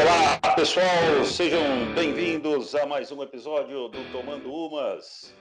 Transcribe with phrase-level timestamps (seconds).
[0.00, 5.36] Olá, pessoal, sejam bem-vindos a mais um episódio do Tomando Umas.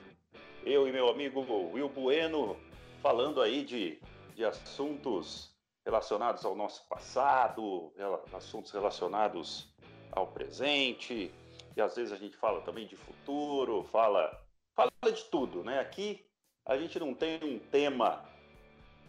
[0.66, 1.40] Eu e meu amigo
[1.72, 2.58] Will Bueno
[3.02, 4.02] falando aí de,
[4.36, 7.94] de assuntos relacionados ao nosso passado,
[8.34, 9.74] assuntos relacionados
[10.12, 11.34] ao presente,
[11.78, 14.46] e às vezes a gente fala também de futuro, fala,
[14.76, 15.80] fala de tudo, né?
[15.80, 16.26] Aqui
[16.66, 18.26] a gente não tem um tema,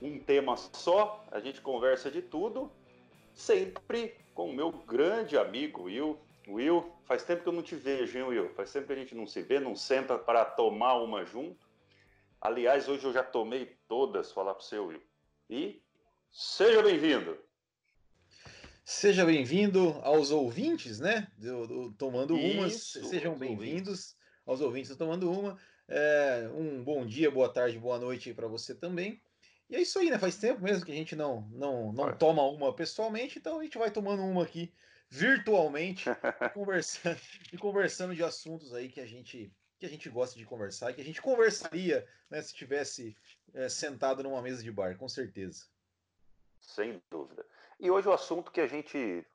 [0.00, 2.70] um tema só, a gente conversa de tudo,
[3.34, 6.18] sempre com o meu grande amigo Will.
[6.48, 8.48] Will, faz tempo que eu não te vejo, hein, Will?
[8.54, 11.68] Faz tempo que a gente não se vê, não senta para tomar uma junto.
[12.40, 15.02] Aliás, hoje eu já tomei todas, falar para o seu Will.
[15.50, 15.82] E
[16.32, 17.36] seja bem-vindo.
[18.82, 21.30] Seja bem-vindo aos ouvintes, né?
[21.36, 22.92] Do, do Tomando Umas.
[22.92, 24.16] Sejam bem-vindos
[24.46, 25.58] aos ouvintes do Tomando Uma.
[25.86, 29.20] É, um bom dia, boa tarde, boa noite para você também.
[29.70, 30.18] E é isso aí, né?
[30.18, 33.78] Faz tempo mesmo que a gente não, não, não toma uma pessoalmente, então a gente
[33.78, 34.74] vai tomando uma aqui
[35.08, 37.20] virtualmente e conversando,
[37.52, 41.00] e conversando de assuntos aí que a gente que a gente gosta de conversar, que
[41.00, 43.16] a gente conversaria né, se tivesse
[43.54, 45.64] é, sentado numa mesa de bar, com certeza.
[46.60, 47.46] Sem dúvida.
[47.78, 49.26] E hoje o assunto que a gente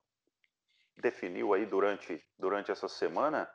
[0.97, 3.49] definiu aí durante, durante essa semana,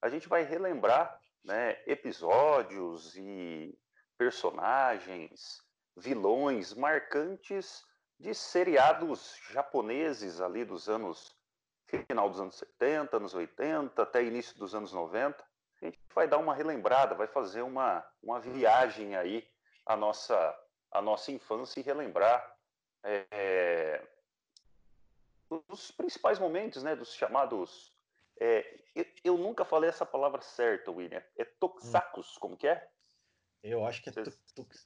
[0.00, 3.76] a gente vai relembrar né, episódios e
[4.16, 5.60] personagens,
[5.98, 7.84] vilões marcantes
[8.18, 11.36] de seriados japoneses ali dos anos
[12.06, 15.42] final dos anos 70, anos 80, até início dos anos 90.
[15.80, 19.48] A gente vai dar uma relembrada, vai fazer uma, uma viagem aí
[19.86, 20.58] à nossa,
[20.90, 22.54] à nossa infância e relembrar
[23.02, 24.06] é,
[25.68, 27.92] os principais momentos, né, dos chamados.
[28.40, 31.22] É, eu, eu, nunca falei essa palavra certa, William.
[31.36, 32.40] É toxacos, hum.
[32.40, 32.88] como que é?
[33.62, 34.12] Eu acho que é,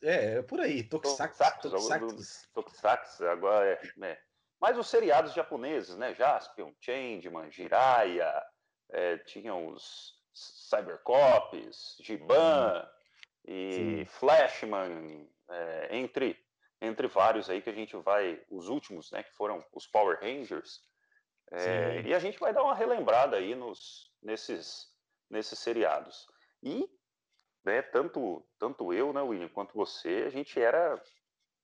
[0.03, 0.83] é, é por aí.
[0.85, 4.19] Toxacos, toxacos agora é, né?
[4.61, 6.15] Mas os seriados japoneses, né?
[6.15, 8.33] Jaspion, Changeman, Jiraiya,
[8.91, 12.89] é, tinham os Cybercops, Giban
[13.45, 14.05] e Sim.
[14.07, 16.43] Flashman, é, entre
[16.83, 20.81] entre vários aí que a gente vai, os últimos, né, que foram os Power Rangers,
[21.53, 24.89] é, e a gente vai dar uma relembrada aí nos, nesses,
[25.31, 26.27] nesses seriados.
[26.61, 26.89] E,
[27.65, 31.01] né, tanto, tanto eu, né, William, quanto você, a gente era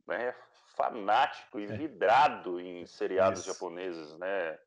[0.07, 0.35] né,
[0.77, 1.77] fanático e é.
[1.77, 3.53] vidrado em seriados Isso.
[3.53, 4.59] japoneses, né,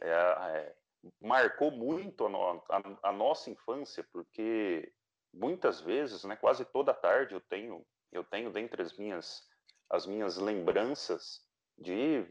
[0.00, 0.74] é, é,
[1.20, 4.92] marcou muito a, no, a, a, nossa infância, porque
[5.32, 9.50] muitas vezes, né, quase toda tarde eu tenho, eu tenho dentre as minhas
[9.92, 12.26] as minhas lembranças de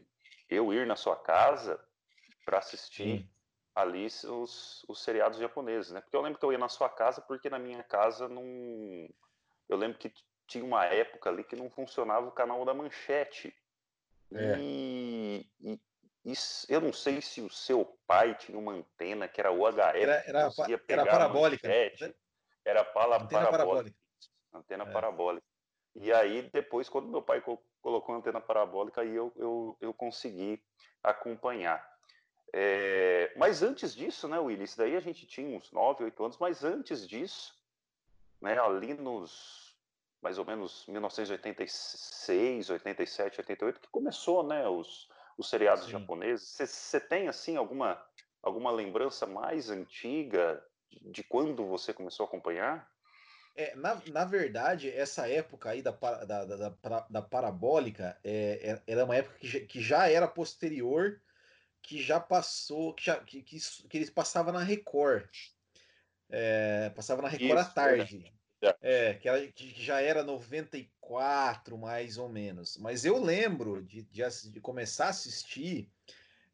[0.50, 1.80] eu ir na sua casa
[2.44, 3.30] para assistir.
[3.74, 6.00] Ali os, os seriados japoneses, né?
[6.00, 8.44] Porque eu lembro que eu ia na sua casa porque na minha casa não.
[9.68, 10.12] Eu lembro que
[10.46, 13.54] tinha uma época ali que não funcionava o canal da Manchete.
[14.34, 14.56] É.
[14.58, 15.80] E, e,
[16.24, 16.32] e,
[16.68, 20.50] eu não sei se o seu pai tinha uma antena que era UHF, era, era,
[20.88, 21.68] era parabólica.
[21.68, 22.16] Manchete,
[22.64, 23.50] era para, antena parabólica.
[23.50, 23.96] parabólica.
[24.54, 24.92] Antena é.
[24.92, 25.46] parabólica.
[25.94, 27.42] E aí, depois, quando meu pai
[27.80, 30.62] colocou a antena parabólica, aí eu, eu, eu consegui
[31.02, 31.86] acompanhar.
[32.52, 36.62] É, mas antes disso, né, Willis, daí a gente tinha uns 9, 8 anos, mas
[36.62, 37.54] antes disso,
[38.40, 39.62] né, ali nos
[40.22, 45.90] mais ou menos 1986, 87, 88, que começou, né, os, os seriados Sim.
[45.90, 46.46] japoneses.
[46.48, 48.00] Você tem, assim, alguma,
[48.40, 52.88] alguma lembrança mais antiga de quando você começou a acompanhar?
[53.56, 58.92] É, na, na verdade, essa época aí da, da, da, da, da parabólica é, é,
[58.92, 61.20] era uma época que já, que já era posterior,
[61.82, 65.28] que já passou, que, já, que, que, que eles passavam na Record.
[66.30, 68.32] É, passava na Record Isso, à tarde.
[68.62, 68.72] É,
[69.10, 72.76] é que, ela, que já era 94, mais ou menos.
[72.78, 75.90] Mas eu lembro de, de, de começar a assistir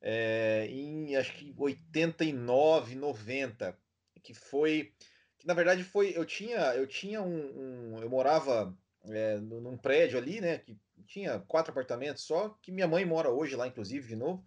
[0.01, 3.79] é, em acho que 89, 90,
[4.23, 4.93] que foi
[5.39, 8.77] que na verdade foi eu tinha eu tinha um, um eu morava
[9.07, 10.77] é, num prédio ali né que
[11.07, 14.45] tinha quatro apartamentos só que minha mãe mora hoje lá inclusive de novo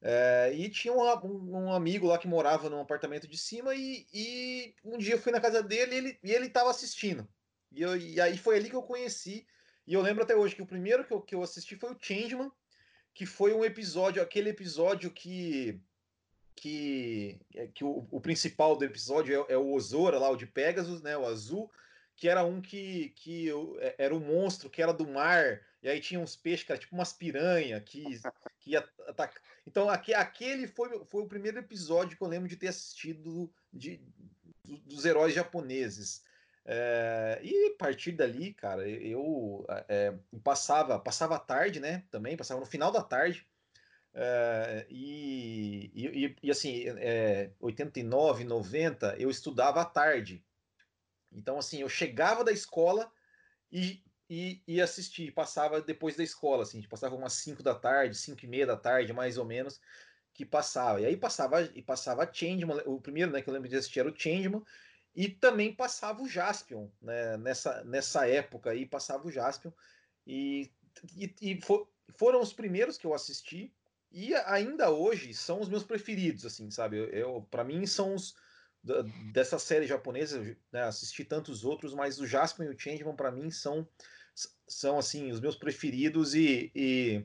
[0.00, 1.02] é, e tinha um,
[1.50, 5.32] um, amigo lá que morava num apartamento de cima e, e um dia eu fui
[5.32, 7.28] na casa dele e ele, e ele tava assistindo.
[7.72, 9.46] E, eu, e aí foi ali que eu conheci
[9.86, 11.98] e eu lembro até hoje que o primeiro que eu, que eu assisti foi o
[12.00, 12.50] Changeman
[13.12, 15.80] que foi um episódio aquele episódio que
[16.54, 20.46] que, é, que o, o principal do episódio é, é, o Ozora lá, o de
[20.46, 21.70] Pegasus, né, o azul,
[22.18, 23.48] que era um que, que
[23.78, 26.94] é, era um monstro que era do mar, e aí tinha uns peixes, cara, tipo
[26.94, 28.02] umas piranha que,
[28.58, 29.40] que ia atacar.
[29.64, 34.00] Então, aqui, aquele foi, foi o primeiro episódio que eu lembro de ter assistido de,
[34.64, 36.24] dos heróis japoneses.
[36.64, 40.12] É, e a partir dali, cara, eu é,
[40.42, 42.02] passava passava a tarde, né?
[42.10, 43.46] Também passava no final da tarde
[44.12, 50.44] É, e, e, e, assim, é, 89, 90, eu estudava à tarde.
[51.32, 53.10] Então, assim, eu chegava da escola
[53.70, 58.48] e, e, e passava depois da escola, assim, passava umas 5 da tarde, 5 e
[58.48, 59.80] meia da tarde, mais ou menos,
[60.32, 61.00] que passava.
[61.00, 64.10] E aí passava e passava Changeman, o primeiro né, que eu lembro de assistir era
[64.10, 64.62] o Changeman,
[65.14, 69.72] e também passava o Jaspion, né, nessa, nessa época aí passava o Jaspion,
[70.26, 70.70] e,
[71.16, 73.74] e, e for, foram os primeiros que eu assisti,
[74.10, 76.96] e ainda hoje são os meus preferidos, assim, sabe?
[76.98, 78.34] Eu, eu para mim são os
[79.32, 80.40] dessa série japonesa,
[80.72, 83.88] né, assisti tantos outros, mas o Jasper e o Changeman para mim são
[84.68, 87.24] são assim os meus preferidos e, e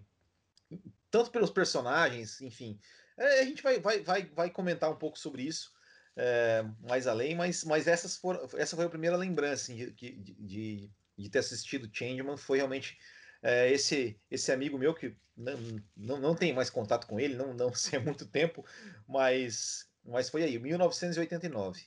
[1.12, 2.80] tanto pelos personagens, enfim,
[3.18, 5.71] é, a gente vai, vai, vai, vai comentar um pouco sobre isso
[6.15, 10.92] é, mais além, mas, mas essas foram, essa foi a primeira lembrança assim, de, de,
[11.18, 12.98] de, ter assistido Changeman, foi realmente
[13.42, 15.54] é, esse, esse amigo meu que não,
[15.98, 18.65] não, não tem mais contato com ele, não, não sei há muito tempo,
[19.07, 21.81] mas mas foi aí, 1989.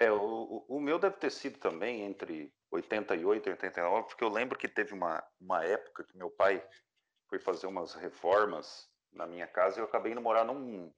[0.00, 4.58] É, o, o meu deve ter sido também entre 88 e 89, porque eu lembro
[4.58, 6.66] que teve uma, uma época que meu pai
[7.28, 10.90] foi fazer umas reformas na minha casa e eu acabei indo morar num,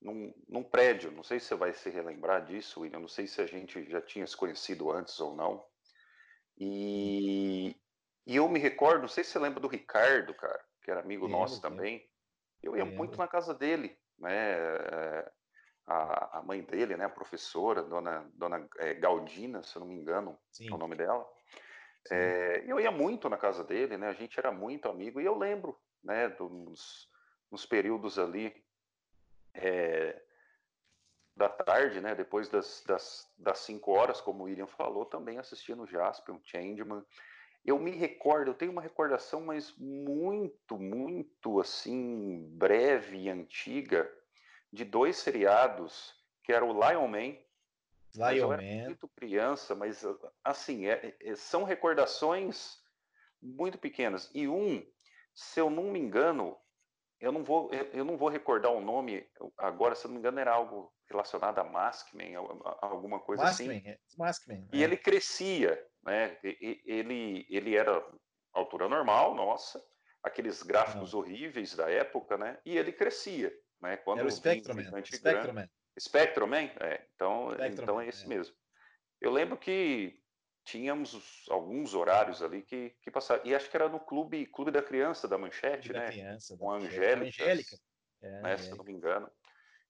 [0.00, 1.10] num, num prédio.
[1.10, 3.00] Não sei se você vai se relembrar disso, William.
[3.00, 5.62] Não sei se a gente já tinha se conhecido antes ou não.
[6.56, 7.76] E,
[8.26, 11.28] e eu me recordo, não sei se você lembra do Ricardo, cara, que era amigo
[11.28, 12.06] nosso também.
[12.62, 14.56] Eu ia muito na casa dele, né?
[15.92, 19.96] A, a mãe dele, né, a professora, dona, dona é, Galdina, se eu não me
[19.96, 20.70] engano, Sim.
[20.70, 21.28] é o nome dela.
[22.08, 25.36] É, eu ia muito na casa dele, né, a gente era muito amigo, e eu
[25.36, 27.10] lembro, né, dos,
[27.50, 28.54] nos períodos ali
[29.52, 30.22] é,
[31.36, 35.88] da tarde, né, depois das, das, das cinco horas, como o William falou, também assistindo
[35.88, 37.04] Jasper, um Changeman.
[37.64, 44.08] Eu me recordo, eu tenho uma recordação, mas muito, muito assim, breve e antiga,
[44.72, 46.14] de dois seriados,
[46.44, 47.36] que era o Lion Man.
[48.14, 48.62] Lion Man.
[48.62, 50.04] Era muito criança, mas
[50.44, 52.78] assim, é, é, são recordações
[53.42, 54.30] muito pequenas.
[54.34, 54.84] E um,
[55.34, 56.56] se eu não me engano,
[57.20, 59.28] eu não vou, eu não vou recordar o nome
[59.58, 62.36] agora, se eu não me engano, era algo relacionado a Maskman,
[62.80, 63.88] alguma coisa Maskman, assim.
[63.88, 64.84] É, Maskman, e é.
[64.84, 66.38] ele crescia, né?
[66.42, 68.02] Ele, ele era
[68.52, 69.84] altura normal, nossa,
[70.22, 71.20] aqueles gráficos não.
[71.20, 72.58] horríveis da época, né?
[72.64, 73.52] E ele crescia.
[73.80, 73.96] Né?
[73.98, 75.04] Quando Era o Spectrum Man.
[75.04, 75.68] Spectrum Man.
[75.98, 76.70] Spectrum Man?
[76.80, 78.28] É, então, Spectrum então é esse é.
[78.28, 78.54] mesmo.
[79.20, 80.20] Eu lembro que
[80.64, 83.44] tínhamos alguns horários ali que, que passavam.
[83.46, 86.06] E acho que era no Clube, Clube da Criança da Manchete, Clube né?
[86.06, 87.42] Da criança, com a Angélica.
[87.42, 87.76] Angélica.
[88.22, 89.30] É, né, se não me engano.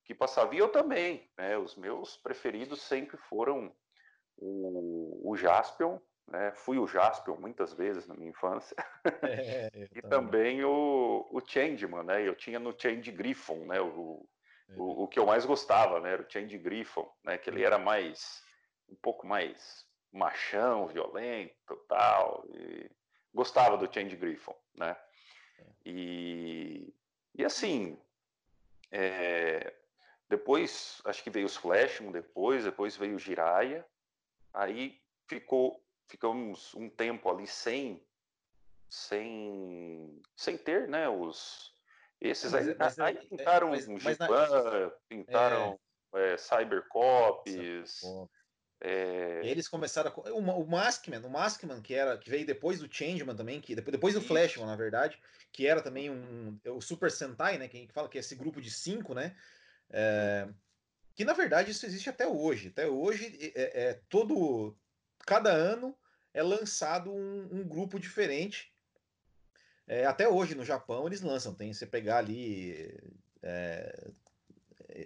[0.05, 0.55] Que passava.
[0.55, 1.31] E eu também.
[1.37, 1.57] Né?
[1.59, 3.75] Os meus preferidos sempre foram
[4.37, 5.99] o, o Jaspion
[6.31, 6.53] né?
[6.53, 8.77] Fui o Jaspion muitas vezes na minha infância.
[9.23, 12.27] É, e também o, o Changeman, né?
[12.27, 13.81] Eu tinha no Change Griffon, né?
[13.81, 14.27] O,
[14.69, 14.75] é.
[14.77, 16.13] o, o, que eu mais gostava, né?
[16.13, 17.39] Era o Change Griffon, né?
[17.39, 18.43] Que ele era mais,
[18.89, 22.45] um pouco mais machão, violento tal.
[22.55, 22.91] E
[23.33, 24.97] gostava do Change Griffon, né?
[25.59, 25.65] É.
[25.85, 26.95] E,
[27.35, 27.99] e assim,
[28.91, 29.73] é,
[30.29, 33.87] depois, acho que veio os Flashman depois, depois veio o Jiraiya,
[34.53, 38.03] aí ficou ficamos um tempo ali sem
[38.89, 41.73] sem sem ter né os
[42.21, 44.91] esses mas, aí, mas, aí é, pintaram mas, um Giban, na...
[45.09, 45.79] pintaram
[46.15, 48.03] é, é, Cybercops
[48.83, 49.41] é...
[49.45, 50.33] eles começaram a...
[50.33, 54.15] o, Maskman o Maskman que era que veio depois do Changeman também que depois, depois
[54.15, 55.19] do Flashman na verdade
[55.53, 58.35] que era também um o Super Sentai né que a gente fala que é esse
[58.35, 59.37] grupo de cinco né
[59.89, 60.49] é,
[61.15, 64.77] que na verdade isso existe até hoje até hoje é, é todo
[65.31, 65.97] cada ano
[66.35, 68.73] é lançado um, um grupo diferente.
[69.87, 72.99] É, até hoje no Japão eles lançam, tem você pegar ali
[73.41, 74.11] é,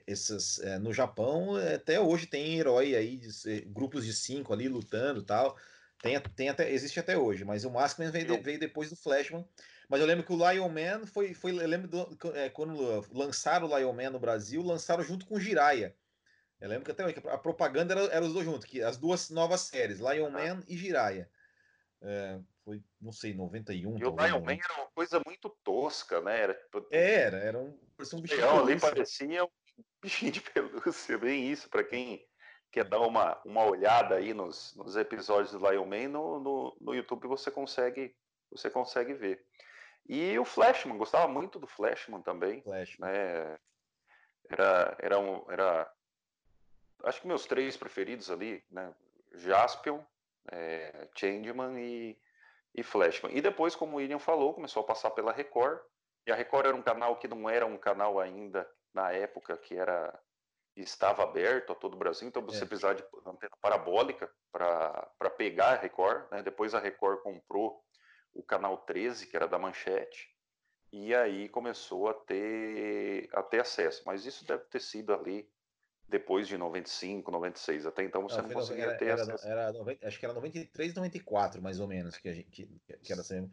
[0.06, 5.22] essas é, no Japão até hoje tem herói aí de, grupos de cinco ali lutando
[5.22, 5.58] tal.
[6.02, 9.46] Tem, tem até existe até hoje mas o Maskman veio, de, veio depois do Flashman.
[9.90, 13.68] Mas eu lembro que o Lion Man foi foi eu lembro do, é, quando lançaram
[13.68, 15.94] o Lion Man no Brasil lançaram junto com o Jiraiya
[16.64, 19.60] eu lembro que até a propaganda era, era os dois juntos, que as duas novas
[19.60, 21.30] séries, Lion Man e Jiraiya.
[22.00, 23.98] É, foi, não sei, 91.
[23.98, 26.40] E o Lion Man era uma coisa muito tosca, né?
[26.40, 29.48] Era, tipo, era, era um, um bichinho de ali parecia um
[30.00, 32.26] bichinho de pelúcia, bem isso, para quem
[32.72, 36.94] quer dar uma, uma olhada aí nos, nos episódios do Lion Man, no, no, no
[36.94, 38.16] YouTube você consegue,
[38.50, 39.44] você consegue ver.
[40.08, 42.62] E o Flashman, gostava muito do Flashman também.
[42.62, 43.12] Flashman.
[43.12, 43.58] Né?
[44.48, 45.93] Era, era, um, era
[47.04, 48.94] acho que meus três preferidos ali, né?
[49.34, 50.00] Jaspion,
[50.50, 52.18] é, Changeman e,
[52.74, 53.36] e Flashman.
[53.36, 55.80] E depois, como o William falou, começou a passar pela Record.
[56.26, 59.74] E a Record era um canal que não era um canal ainda na época que
[59.74, 60.18] era
[60.76, 62.66] estava aberto a todo o Brasil, então você é.
[62.66, 66.28] precisava de antena parabólica para pegar a Record.
[66.32, 66.42] Né?
[66.42, 67.80] Depois a Record comprou
[68.32, 70.34] o canal 13, que era da Manchete,
[70.92, 74.02] e aí começou a ter, a ter acesso.
[74.04, 75.48] Mas isso deve ter sido ali
[76.14, 77.86] depois de 95, 96.
[77.86, 81.60] Até então você não, não conseguia era, ter era, era, acho que era 93, 94,
[81.60, 82.68] mais ou menos, que, a gente, que,
[83.02, 83.50] que era assim,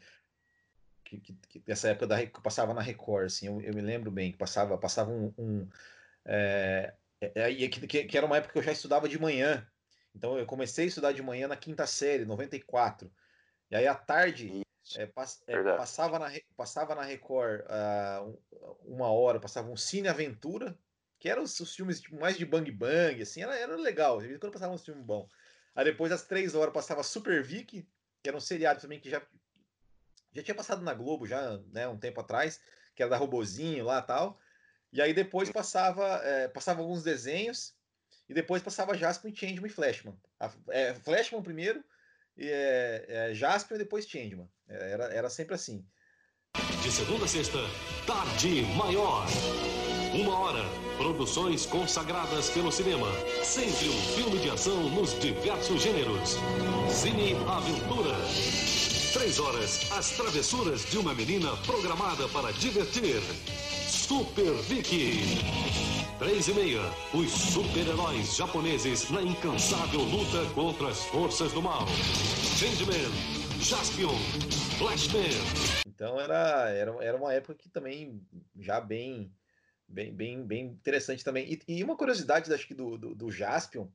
[1.04, 4.12] que, que, que, essa época da, que passava na Record, assim, eu, eu me lembro
[4.12, 5.34] bem, que passava, passava um...
[5.40, 5.68] um
[6.24, 9.68] é, é, que, que era uma época que eu já estudava de manhã,
[10.16, 13.12] então eu comecei a estudar de manhã na quinta série, 94.
[13.72, 14.62] E aí à tarde
[14.98, 18.40] é, pass, é, passava, na, passava na Record uh,
[18.86, 20.78] uma hora, passava um Cine Aventura,
[21.22, 24.26] que eram os, os filmes tipo, mais de bang bang, assim, era, era legal, de
[24.26, 25.30] vez em quando passava um filme bom.
[25.76, 27.88] Aí depois, às três horas, passava Super Vic,
[28.24, 29.22] que era um seriado também que já,
[30.34, 32.60] já tinha passado na Globo já, né, um tempo atrás,
[32.96, 34.40] que era da Robozinho lá tal.
[34.92, 37.76] E aí depois passava, é, passava alguns desenhos,
[38.28, 40.20] e depois passava Jasper, Changeman e Flashman.
[40.40, 41.84] A, é, Flashman primeiro,
[42.36, 44.50] e, é, é, Jasper e depois Changeman.
[44.68, 45.86] É, era, era sempre assim.
[46.82, 47.60] De segunda a sexta,
[48.08, 49.28] Tarde Maior.
[50.14, 50.66] Uma hora,
[50.98, 53.08] produções consagradas pelo cinema.
[53.44, 56.36] Sempre um filme de ação nos diversos gêneros.
[56.90, 58.18] Cine Aventura.
[59.14, 63.22] Três horas, as travessuras de uma menina programada para divertir.
[63.88, 65.22] Super Vicky.
[66.20, 66.82] Três e meia,
[67.14, 71.88] os super-heróis japoneses na incansável luta contra as forças do mal.
[72.58, 73.10] Changeman,
[73.62, 74.18] Jaspion,
[74.78, 75.32] Flashman.
[75.88, 78.22] Então era, era, era uma época que também
[78.60, 79.32] já bem
[79.92, 81.52] bem, bem, bem interessante também.
[81.52, 83.88] E, e uma curiosidade acho que do, do, do Jaspion,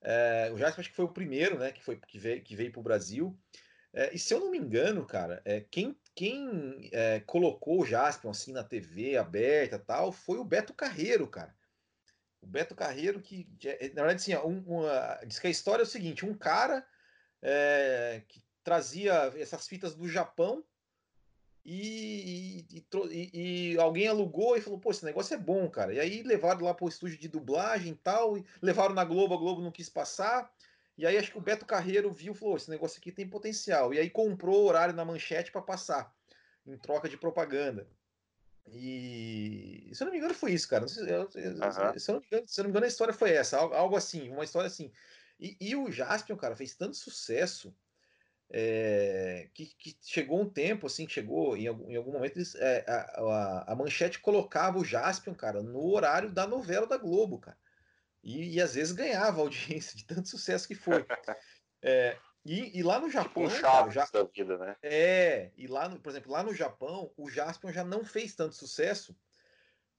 [0.00, 2.72] é, o Jaspion acho que foi o primeiro, né, que foi que veio, que veio
[2.72, 3.38] para o Brasil.
[3.92, 8.30] É, e se eu não me engano, cara, é, quem, quem é, colocou o Jaspion
[8.30, 11.54] assim na TV aberta tal foi o Beto Carreiro, cara.
[12.42, 15.84] O Beto Carreiro que, é, na verdade, assim, um, uma, diz que a história é
[15.84, 16.86] o seguinte: um cara
[18.26, 20.64] que trazia essas fitas do Japão
[21.64, 25.94] e, e, e, e, alguém alugou e falou, pô, esse negócio é bom, cara.
[25.94, 29.38] E aí levaram lá pro estúdio de dublagem e tal, e levaram na Globo, a
[29.38, 30.52] Globo não quis passar.
[30.96, 33.94] E aí acho que o Beto Carreiro viu e falou, esse negócio aqui tem potencial.
[33.94, 36.14] E aí comprou o horário na manchete para passar,
[36.66, 37.88] em troca de propaganda.
[38.66, 40.86] E se eu não me engano foi isso, cara.
[40.86, 41.30] Se, eu, uhum.
[41.98, 43.96] se, eu não me engano, se eu não me engano a história foi essa, algo
[43.96, 44.92] assim, uma história assim.
[45.40, 47.74] E, e o Jaspion, cara, fez tanto sucesso
[48.50, 52.84] é, que, que, chegou um tempo, assim, chegou em algum, em algum momento, eles, é,
[52.86, 57.56] a, a, a, manchete colocava o Jaspion, cara, no horário da novela da Globo, cara.
[58.22, 61.04] E, e às vezes ganhava audiência de tanto sucesso que foi.
[61.82, 63.48] É, e, e, lá no Japão.
[63.48, 64.76] Tipo um cara, já, da vida, né?
[64.82, 68.54] É, e lá, no, por exemplo, lá no Japão, o Jaspion já não fez tanto
[68.54, 69.16] sucesso,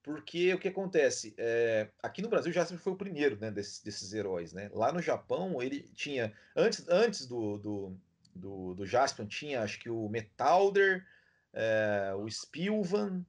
[0.02, 1.34] porque o que acontece?
[1.38, 4.70] É, aqui no Brasil, o Jaspion foi o primeiro né, desses, desses heróis, né?
[4.72, 6.32] Lá no Japão, ele tinha.
[6.56, 8.00] Antes, antes do, do
[8.36, 11.06] do, do Jaspion tinha, acho que o Metalder,
[11.54, 13.26] é, o Spilvan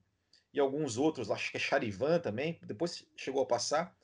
[0.52, 3.96] e alguns outros, acho que é Charivan também, depois chegou a passar.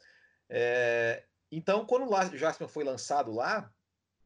[0.48, 3.72] É, então, quando o Jaspion foi lançado lá,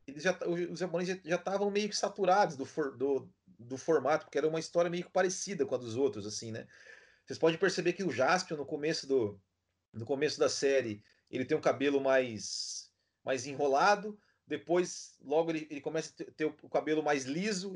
[0.06, 3.28] eles já, os japoneses já estavam meio que saturados do, for, do,
[3.59, 6.66] do formato, porque era uma história meio que parecida com a dos outros, assim, né?
[7.25, 9.40] Vocês podem perceber que o Jaspion, no começo, do,
[9.92, 12.88] no começo da série, ele tem um cabelo mais,
[13.25, 17.74] mais enrolado, depois logo ele, ele começa a ter, o cabelo mais liso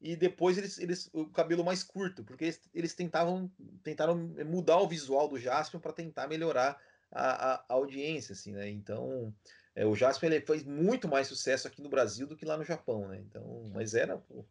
[0.00, 3.50] e depois eles, eles o cabelo mais curto, porque eles, eles tentavam
[3.82, 8.68] tentaram mudar o visual do Jaspion para tentar melhorar a, a, a, audiência, assim, né?
[8.68, 9.34] Então
[9.74, 12.64] é, o Jaspion ele fez muito mais sucesso aqui no Brasil do que lá no
[12.64, 13.18] Japão, né?
[13.18, 14.44] Então, mas era pô,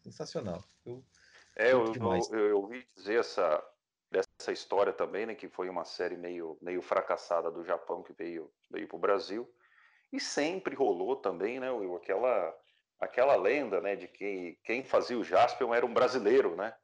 [0.00, 0.62] sensacional.
[0.84, 1.04] Eu,
[1.54, 3.62] é, eu, eu, eu ouvi dizer essa
[4.10, 5.34] dessa história também, né?
[5.34, 9.48] Que foi uma série meio meio fracassada do Japão que veio veio para o Brasil
[10.12, 12.56] e sempre rolou também, né, Will, aquela,
[13.00, 16.74] aquela lenda, né, de que quem fazia o Jaspion era um brasileiro, né?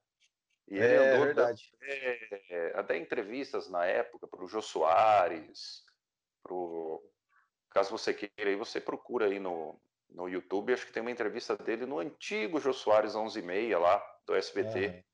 [0.68, 1.72] E ele é, andou verdade.
[1.76, 5.84] Até, até entrevistas na época para o Jô Soares,
[6.42, 7.02] pro,
[7.70, 9.78] caso você queira, aí você procura aí no,
[10.08, 14.34] no YouTube, acho que tem uma entrevista dele no antigo Jô Soares 11:30 lá do
[14.34, 15.04] SBT, é.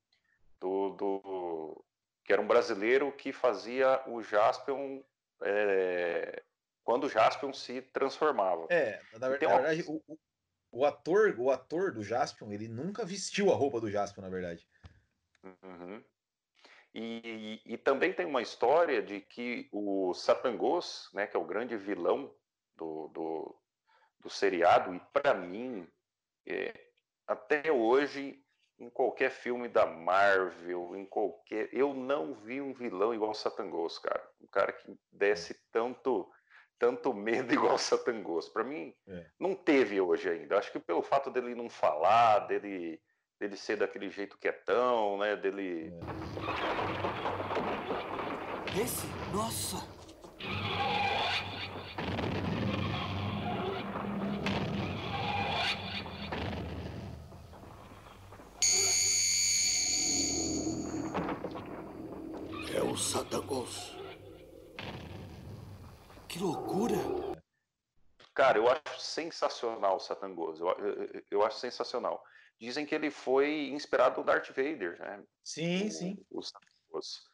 [0.61, 1.85] do, do,
[2.25, 5.03] que era um brasileiro que fazia o Jaspion
[5.43, 6.43] é,
[6.91, 8.67] quando o Jaspion se transformava.
[8.69, 9.61] É, na, verdade, uma...
[9.61, 10.19] na verdade o,
[10.73, 14.67] o, ator, o ator do Jaspion, ele nunca vestiu a roupa do Jaspion, na verdade.
[15.45, 16.03] Uhum.
[16.93, 21.45] E, e, e, também tem uma história de que o Sapangos, né, que é o
[21.45, 22.35] grande vilão
[22.77, 23.57] do, do,
[24.19, 25.87] do seriado, e para mim,
[26.45, 26.75] é,
[27.25, 28.45] até hoje,
[28.81, 31.73] em qualquer filme da Marvel, em qualquer.
[31.73, 34.29] Eu não vi um vilão igual o Satangos, cara.
[34.41, 36.29] Um cara que desse tanto
[36.81, 38.49] tanto medo igual o Satangos.
[38.49, 39.27] Para mim, é.
[39.39, 40.59] não teve hoje ainda.
[40.59, 43.01] Acho que pelo fato dele não falar, dele,
[43.39, 45.37] dele ser daquele jeito quietão, né?
[45.37, 45.93] Dele.
[48.75, 48.83] É.
[48.83, 49.07] Esse?
[49.33, 50.01] Nossa!
[62.83, 64.00] o Satangos.
[66.41, 66.97] Que loucura!
[68.33, 70.59] Cara, eu acho sensacional o Satangos.
[70.59, 72.25] Eu, eu, eu, acho sensacional.
[72.59, 75.23] Dizem que ele foi inspirado no Darth Vader, né?
[75.45, 76.27] Sim, o, sim.
[76.31, 77.29] O Satangos.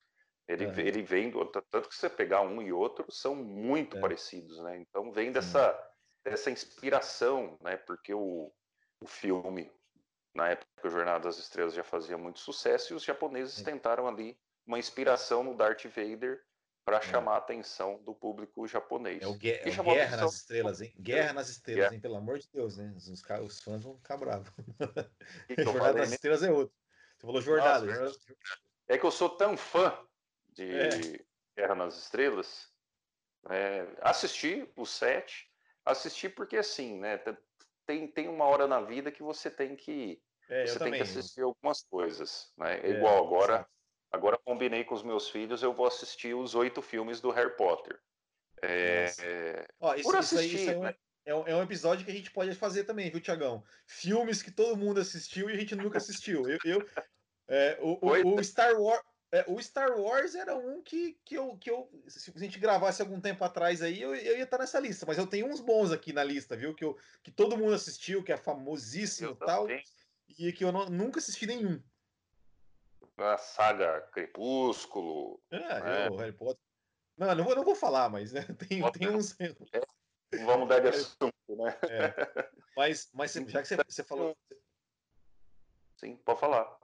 [0.48, 0.78] Ele, uhum.
[0.80, 1.30] ele vem,
[1.70, 4.00] tanto que você pegar um e outro, são muito é.
[4.00, 4.76] parecidos, né?
[4.78, 5.78] Então vem dessa,
[6.24, 7.76] dessa inspiração, né?
[7.76, 8.52] Porque o,
[9.00, 9.70] o filme,
[10.34, 14.36] na época, Jornada das Estrelas já fazia muito sucesso e os japoneses tentaram ali
[14.66, 16.44] uma inspiração no Darth Vader
[16.86, 17.02] para é.
[17.02, 19.20] chamar a atenção do público japonês.
[19.20, 20.94] É o, gue é o Guerra nas Estrelas, hein?
[20.96, 22.00] Guerra nas Estrelas, hein?
[22.00, 22.94] Pelo amor de Deus, né?
[22.96, 24.48] Os, os fãs vão ficar bravos.
[25.58, 26.72] Jornada nas Estrelas é outro.
[27.18, 27.86] Você falou Jornada.
[27.86, 28.18] Nossa,
[28.86, 29.98] é que eu sou tão fã
[30.50, 30.88] de é.
[31.56, 32.72] Guerra nas Estrelas.
[33.50, 35.50] É, assisti o set,
[35.84, 37.20] assisti porque assim, né?
[37.84, 41.02] Tem, tem uma hora na vida que você tem que é, você tem também.
[41.02, 42.78] que assistir algumas coisas, né?
[42.78, 43.66] É, igual agora.
[44.16, 48.00] Agora combinei com os meus filhos, eu vou assistir os oito filmes do Harry Potter.
[48.62, 49.66] É, é...
[49.78, 50.94] Ó, isso, por assistir, isso aí, isso é, um, né?
[51.26, 53.62] é, um, é, um, episódio que a gente pode fazer também, viu, Tiagão?
[53.86, 56.48] Filmes que todo mundo assistiu e a gente nunca assistiu.
[56.48, 56.86] Eu, eu
[57.46, 59.02] é, o, o, o, Star Wars.
[59.30, 61.90] É, o Star Wars era um que, que, eu, que eu.
[62.08, 65.04] Se a gente gravasse algum tempo atrás aí, eu, eu ia estar nessa lista.
[65.06, 66.74] Mas eu tenho uns bons aqui na lista, viu?
[66.74, 69.66] Que, eu, que todo mundo assistiu, que é famosíssimo e tal.
[70.38, 71.82] E que eu não, nunca assisti nenhum
[73.18, 75.40] a saga Crepúsculo.
[75.50, 76.10] É, né?
[76.10, 76.60] o Harry Potter.
[77.16, 79.34] Não, não vou, não vou falar, mas né, tem, tem uns.
[79.40, 79.54] É,
[80.44, 81.78] vamos mudar de assunto, né?
[81.88, 82.50] É.
[82.76, 84.36] Mas, mas já que você, você falou.
[85.96, 86.78] Sim, pode falar.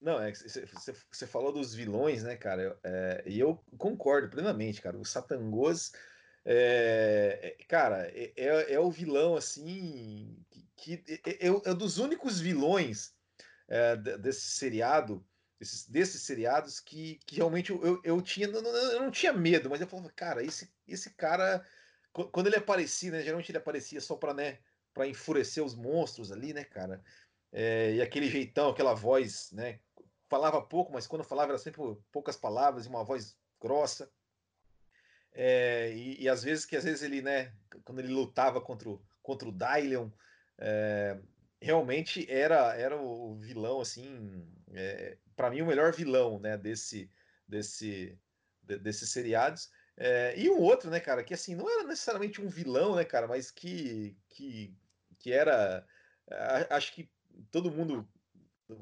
[0.00, 0.66] Não, é você,
[1.10, 2.78] você falou dos vilões, né, cara?
[2.82, 4.98] É, e eu concordo plenamente, cara.
[4.98, 5.92] O Satangos,
[6.44, 10.36] é, é, cara, é, é, é, o vilão assim
[10.76, 13.14] que, que é, é, dos únicos vilões
[13.66, 15.24] é, desse seriado
[15.64, 19.80] desses, desses seriados que, que realmente eu, eu tinha, não, eu não tinha medo, mas
[19.80, 21.66] eu falava, cara, esse, esse cara,
[22.12, 24.58] quando ele aparecia, né, geralmente ele aparecia só para né,
[24.92, 27.02] para enfurecer os monstros ali, né, cara,
[27.50, 29.80] é, e aquele jeitão, aquela voz, né,
[30.28, 31.80] falava pouco, mas quando falava era sempre
[32.12, 34.10] poucas palavras e uma voz grossa,
[35.32, 37.52] é, e, e, às vezes que às vezes ele, né,
[37.84, 40.08] quando ele lutava contra o, contra o Dylion,
[40.58, 41.18] é,
[41.60, 44.46] realmente era era o vilão assim
[45.36, 47.10] para mim o melhor vilão né desse
[47.46, 48.18] desse
[48.62, 49.70] de, desses seriados.
[49.96, 53.28] É, e um outro né cara que assim não era necessariamente um vilão né cara
[53.28, 54.74] mas que que,
[55.20, 55.86] que era
[56.70, 57.08] acho que
[57.52, 58.08] todo mundo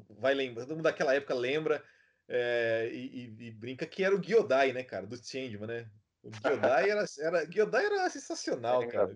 [0.09, 1.83] vai lembrar todo mundo daquela época lembra
[2.27, 5.89] é, e, e, brinca que era o Gyodai né cara do Changeman né?
[6.23, 9.15] O Gyodai era era Gyodai era sensacional cara.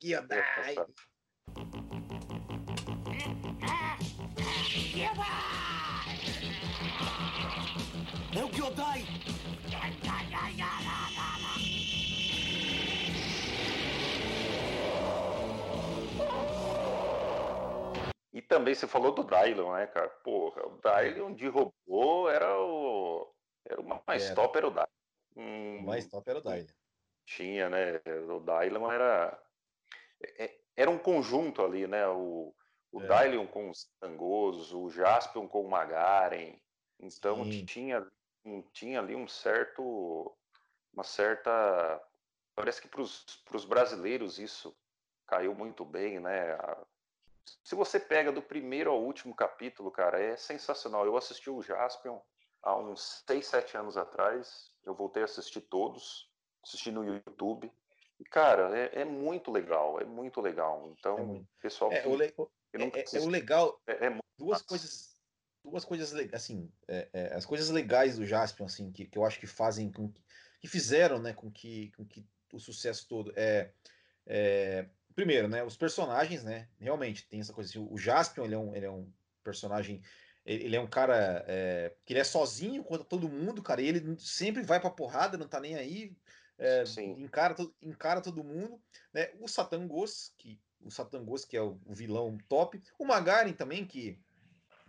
[0.00, 0.76] Gyodai
[18.52, 20.08] também você falou do Dylon, né, cara?
[20.08, 23.32] Porra, o Dylon de robô era o.
[23.64, 24.34] Era o mais era.
[24.34, 24.86] top, era o Dylon.
[25.36, 26.66] Hum, o mais top era o Dylon.
[27.24, 28.00] Tinha, né?
[28.28, 29.42] O Dylon era.
[30.38, 32.06] É, era um conjunto ali, né?
[32.08, 32.54] O,
[32.92, 33.06] o é.
[33.06, 36.60] Dylion com o Tangoso, o Jaspion com o Magaren.
[37.00, 38.06] Então tinha,
[38.72, 40.36] tinha ali um certo.
[40.92, 42.02] Uma certa.
[42.54, 44.76] Parece que para os brasileiros isso
[45.26, 46.58] caiu muito bem, né?
[47.62, 51.04] Se você pega do primeiro ao último capítulo, cara, é sensacional.
[51.06, 52.20] Eu assisti o Jaspion
[52.62, 54.70] há uns 6, 7 anos atrás.
[54.84, 56.28] Eu voltei a assistir todos,
[56.62, 57.72] assisti no YouTube.
[58.18, 60.94] E, cara, é, é muito legal, é muito legal.
[60.98, 61.48] Então, é muito...
[61.60, 61.92] pessoal.
[61.92, 62.26] É, o, le...
[62.72, 63.80] É, é, é, o legal.
[63.86, 65.12] É, é duas coisas.
[65.64, 69.46] Duas coisas assim, é, as coisas legais do Jaspion, assim, que, que eu acho que
[69.46, 70.20] fazem com que,
[70.60, 73.70] que fizeram, né, com que, com que o sucesso todo é,
[75.14, 78.76] primeiro, né, os personagens, né, realmente tem essa coisa assim, o Jaspion, ele é um,
[78.76, 79.10] ele é um
[79.42, 80.02] personagem
[80.44, 84.18] ele é um cara é, que ele é sozinho contra todo mundo, cara, e ele
[84.18, 86.16] sempre vai pra porrada, não tá nem aí,
[86.58, 86.82] é,
[87.16, 88.80] encara, encara todo mundo,
[89.12, 89.30] né?
[89.40, 92.82] O Satangos, que o Satangos, que é o, vilão top.
[92.98, 94.18] O Magaren também, que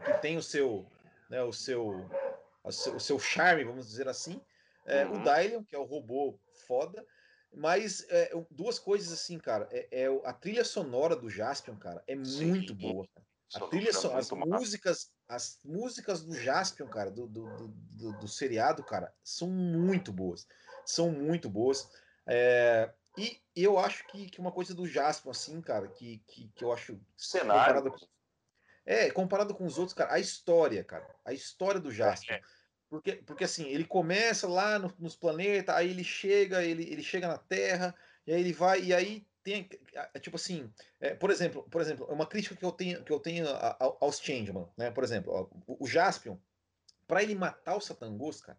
[0.04, 0.86] que tem o seu,
[1.30, 2.10] né, o seu,
[2.64, 4.42] o seu, o seu charme, vamos dizer assim.
[4.86, 5.22] É, uhum.
[5.22, 7.06] O Dylion, que é o robô foda.
[7.54, 9.68] Mas é, duas coisas assim, cara.
[9.72, 12.46] É, é, a trilha sonora do Jaspion, cara, é Sim.
[12.46, 13.08] muito boa.
[13.08, 13.66] Cara.
[13.66, 18.84] A trilha sonora, as músicas, as músicas do Jaspion, cara, do, do, do, do, seriado,
[18.84, 20.48] cara, são muito boas.
[20.86, 21.88] São muito boas.
[22.26, 26.64] É, e eu acho que, que uma coisa do Jaspion, assim, cara, que, que, que
[26.64, 27.00] eu acho.
[27.16, 27.84] Cenário.
[27.84, 28.10] Comparado,
[28.86, 31.08] é, comparado com os outros, cara, a história, cara.
[31.24, 32.40] A história do Jaspion.
[32.94, 32.98] É.
[32.98, 37.28] Porque, porque assim, ele começa lá no, nos planetas, aí ele chega, ele, ele chega
[37.28, 37.96] na Terra,
[38.28, 39.68] e aí ele vai, e aí tem,
[40.22, 43.20] tipo assim, é, por exemplo, por exemplo, é uma crítica que eu tenho, que eu
[43.20, 43.46] tenho
[44.00, 44.90] aos Changeman, né?
[44.92, 46.38] Por exemplo, o, o Jaspion,
[47.08, 48.58] para ele matar o Satangos, cara,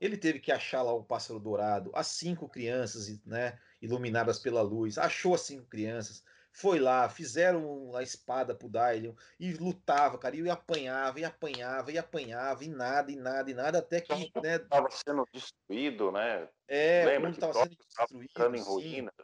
[0.00, 4.96] ele teve que achar lá o pássaro dourado, as cinco crianças, né, iluminadas pela luz,
[4.96, 10.50] achou as cinco crianças, foi lá, fizeram a espada pro Dailion e lutava, cara, e
[10.50, 14.12] apanhava, e apanhava, e apanhava, e nada, e nada, e nada, até que.
[14.12, 16.48] Então, né, tava sendo destruído, né?
[16.66, 18.56] É, Lembra que tava sendo destruído.
[18.56, 19.14] em ruínas.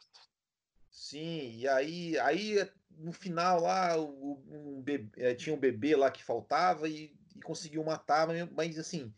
[0.90, 6.10] Sim, e aí, aí no final lá, o, um bebê, eh, tinha um bebê lá
[6.10, 9.12] que faltava e, e conseguiu matar, mas assim.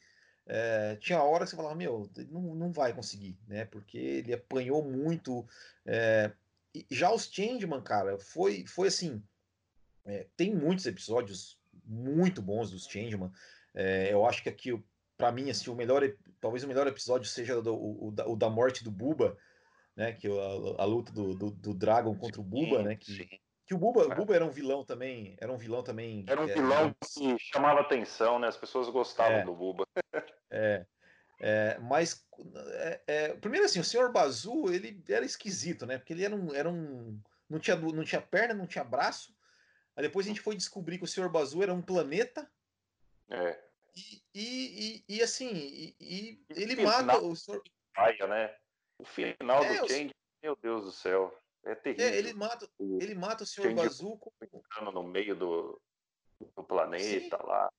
[0.51, 3.67] É, tinha hora que você falava, meu, não, não vai conseguir, né?
[3.67, 5.47] Porque ele apanhou muito.
[5.85, 6.33] É,
[6.91, 9.23] já os Changeman, cara, foi, foi assim.
[10.05, 13.31] É, tem muitos episódios muito bons dos Changeman.
[13.75, 14.83] É, eu acho que aqui,
[15.17, 16.03] para mim, assim, o melhor,
[16.41, 19.37] talvez o melhor episódio seja do, o, o, da, morte do Buba,
[19.95, 20.13] né?
[20.13, 22.97] Que a, a luta do, do, do, Dragon contra o Buba, né?
[22.97, 23.29] Que,
[23.67, 24.15] que o Buba, o é.
[24.15, 26.25] Buba era um vilão também, era um vilão também.
[26.27, 28.49] Era um vilão que chamava atenção, né?
[28.49, 29.87] As pessoas gostavam é, do Buba.
[30.51, 30.87] é.
[31.41, 32.27] É, mas,
[32.75, 35.99] é, é, primeiro assim, o senhor Bazu, ele era esquisito, né?
[35.99, 39.35] Porque ele era um, era um não tinha, não tinha perna, não tinha braço.
[39.97, 42.51] Aí depois a gente foi descobrir que o senhor Bazu era um planeta.
[43.31, 43.59] É.
[43.97, 47.63] E, e, e, e assim, e, e ele final, mata o senhor.
[47.95, 48.55] Paia, né?
[48.99, 51.37] O final é, do Change, meu Deus do céu.
[51.65, 52.07] É terrível.
[52.07, 54.17] É, ele mata, ele mata o senhor Bazu.
[54.19, 54.33] Com...
[54.93, 55.81] No meio do,
[56.57, 57.47] do planeta Sim.
[57.47, 57.73] lá.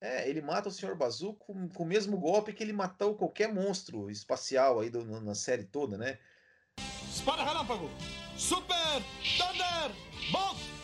[0.00, 0.94] É, ele mata o Sr.
[0.94, 5.34] Bazu com, com, o mesmo golpe que ele matou qualquer monstro espacial aí do, na
[5.34, 6.18] série toda, né?
[7.10, 7.88] Espada Relâmpago!
[8.36, 9.02] Super
[9.38, 9.90] Thunder
[10.30, 10.75] Bolt!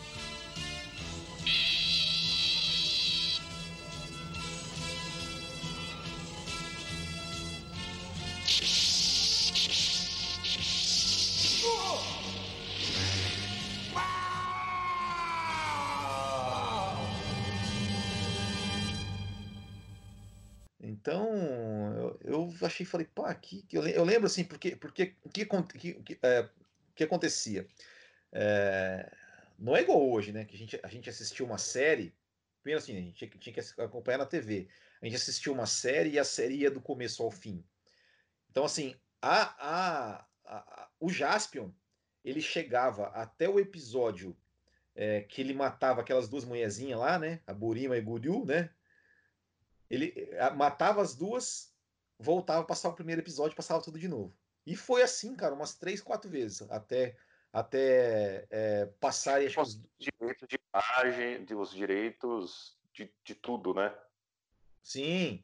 [22.23, 26.49] Eu, achei, falei, pô, aqui, eu, eu lembro assim, porque, porque que, que, é,
[26.95, 27.67] que acontecia?
[28.31, 29.11] É,
[29.57, 30.45] não é igual hoje, né?
[30.45, 32.13] Que a gente, a gente assistiu uma série,
[32.61, 34.67] primeiro assim, a gente tinha, que acompanhar na TV.
[35.01, 37.63] A gente assistiu uma série e a série ia do começo ao fim.
[38.49, 41.69] Então, assim, a, a, a, o Jaspion,
[42.23, 44.35] ele chegava até o episódio
[44.95, 47.41] é, que ele matava aquelas duas mulherzinhas lá, né?
[47.45, 48.69] A Burima e Guryu, né?
[49.89, 51.72] Ele matava as duas,
[52.19, 54.35] voltava, passava o primeiro episódio, passava tudo de novo.
[54.65, 57.15] E foi assim, cara, umas três, quatro vezes, até,
[57.51, 63.93] até é, passar e os direitos de imagem, os direitos de, de tudo, né?
[64.81, 65.43] Sim.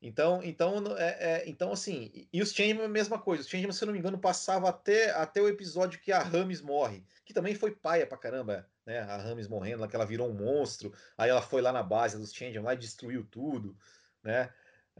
[0.00, 3.42] Então, então, é, é, então assim, e os Changeman a mesma coisa.
[3.42, 6.60] Os Changeman, se eu não me engano, passava até, até o episódio que a Rames
[6.60, 9.00] morre, que também foi paia pra caramba né?
[9.00, 10.90] A Rames morrendo, lá que ela virou um monstro.
[11.16, 13.76] Aí ela foi lá na base dos Changeman lá e destruiu tudo,
[14.22, 14.50] né?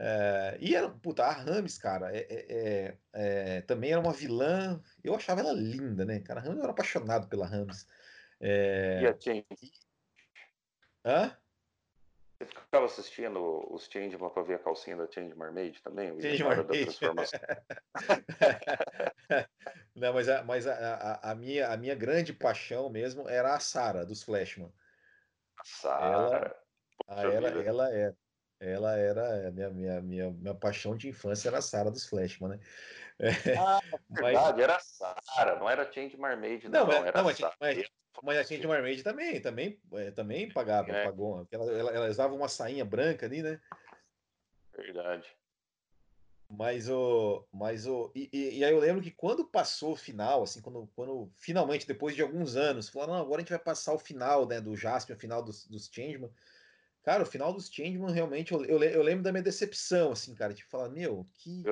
[0.01, 4.81] É, e era, puta, a Rames, cara, é, é, é, também era uma vilã.
[5.03, 6.21] Eu achava ela linda, né?
[6.21, 7.85] Cara, a Rames, eu era apaixonado pela Rames.
[8.39, 9.45] É, e a Change?
[11.05, 11.37] Hã?
[12.37, 16.13] Você ficava assistindo os Changeman para ver a calcinha da Change Mermaid também?
[16.13, 16.67] O Change Mermaid.
[16.67, 17.39] Da transformação.
[19.93, 23.59] Não, mas, a, mas a, a, a, minha, a minha grande paixão mesmo era a
[23.59, 24.71] Sara dos Flashman.
[25.57, 26.55] A Sara.
[27.09, 28.13] Ela, ela, ela, é,
[28.59, 32.49] ela era a minha, minha, minha, minha paixão de infância era a Sara dos Flashman,
[32.49, 32.59] né?
[33.57, 33.79] Ah,
[34.11, 34.59] é verdade, mas...
[34.59, 37.89] era a Sara, não era Change Mermaid, não, não, era não, mas, mas,
[38.21, 41.05] mas a Change Mermaid também, também, é, também pagava, é.
[41.05, 41.47] pagou.
[41.51, 43.59] Ela, ela, ela usava uma sainha branca ali, né?
[44.75, 45.27] Verdade.
[46.49, 47.45] Mas o.
[47.53, 51.31] Mas o e, e, aí eu lembro que quando passou o final, assim, quando, quando
[51.37, 54.59] finalmente, depois de alguns anos, falaram, não, agora a gente vai passar o final, né,
[54.59, 56.31] do Jasper, o final dos, dos Changeman.
[57.03, 60.53] Cara, o final dos Changeman, realmente, eu, eu, eu, lembro da minha decepção, assim, cara,
[60.53, 61.63] tipo, falar, meu, que,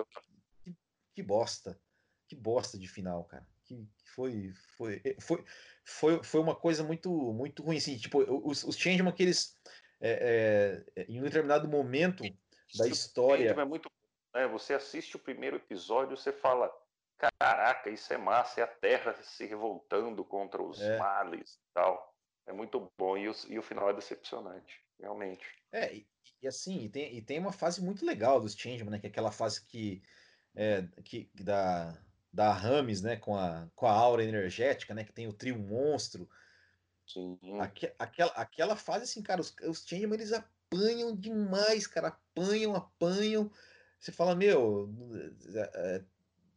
[0.63, 0.75] que,
[1.13, 1.79] que bosta.
[2.27, 3.47] Que bosta de final, cara.
[3.65, 5.45] que foi, foi, foi,
[5.85, 7.77] foi, foi uma coisa muito, muito ruim.
[7.77, 9.57] Assim, tipo, os, os Changeman que eles,
[10.01, 12.23] é, é, em um determinado momento
[12.75, 13.49] da história.
[13.49, 13.89] É muito,
[14.33, 14.47] né?
[14.47, 16.71] Você assiste o primeiro episódio, você fala,
[17.17, 20.97] caraca, isso é massa, é a Terra se revoltando contra os é.
[20.97, 22.13] males e tal.
[22.45, 25.45] É muito bom e o, e o final é decepcionante, realmente.
[25.71, 26.07] É, e,
[26.41, 28.99] e assim, e tem, e tem uma fase muito legal dos Changeman, né?
[28.99, 30.01] Que é aquela fase que,
[30.55, 31.97] é, que da,
[32.31, 33.15] da Rames, né?
[33.15, 35.03] Com a, com a aura energética, né?
[35.03, 36.29] Que tem o trio monstro.
[37.05, 37.37] Sim.
[37.59, 42.09] Aque, aquela, aquela fase, assim, cara, os, os Changeman, eles apanham demais, cara.
[42.09, 43.51] Apanham, apanham.
[43.99, 44.93] Você fala, meu,
[45.55, 46.03] é,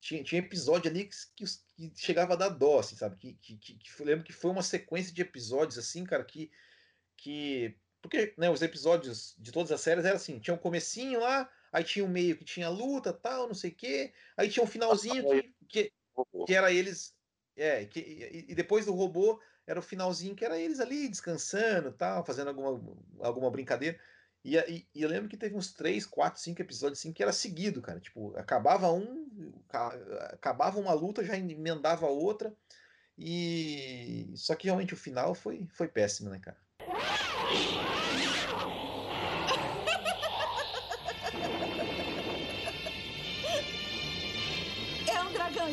[0.00, 3.16] tinha, tinha episódio ali que, que, que, chegava a dar dó, assim, sabe?
[3.16, 6.50] Que, que, que, que, lembro que foi uma sequência de episódios, assim, cara, que.
[7.16, 11.50] que porque né, os episódios de todas as séries eram assim: tinha um comecinho lá,
[11.72, 14.68] aí tinha um meio que tinha luta, tal, não sei o quê, aí tinha um
[14.68, 15.92] finalzinho que, que,
[16.46, 17.14] que era eles.
[17.56, 21.92] É, que, e, e depois do robô era o finalzinho que era eles ali descansando,
[21.92, 23.98] tal, fazendo alguma, alguma brincadeira.
[24.42, 27.32] E, e, e, eu lembro que teve uns 3, 4, 5 episódios assim que era
[27.32, 28.00] seguido, cara.
[28.00, 29.52] Tipo, acabava um,
[30.32, 32.54] acabava uma luta, já emendava outra.
[33.18, 36.56] E só que realmente o final foi, foi péssimo, né, cara?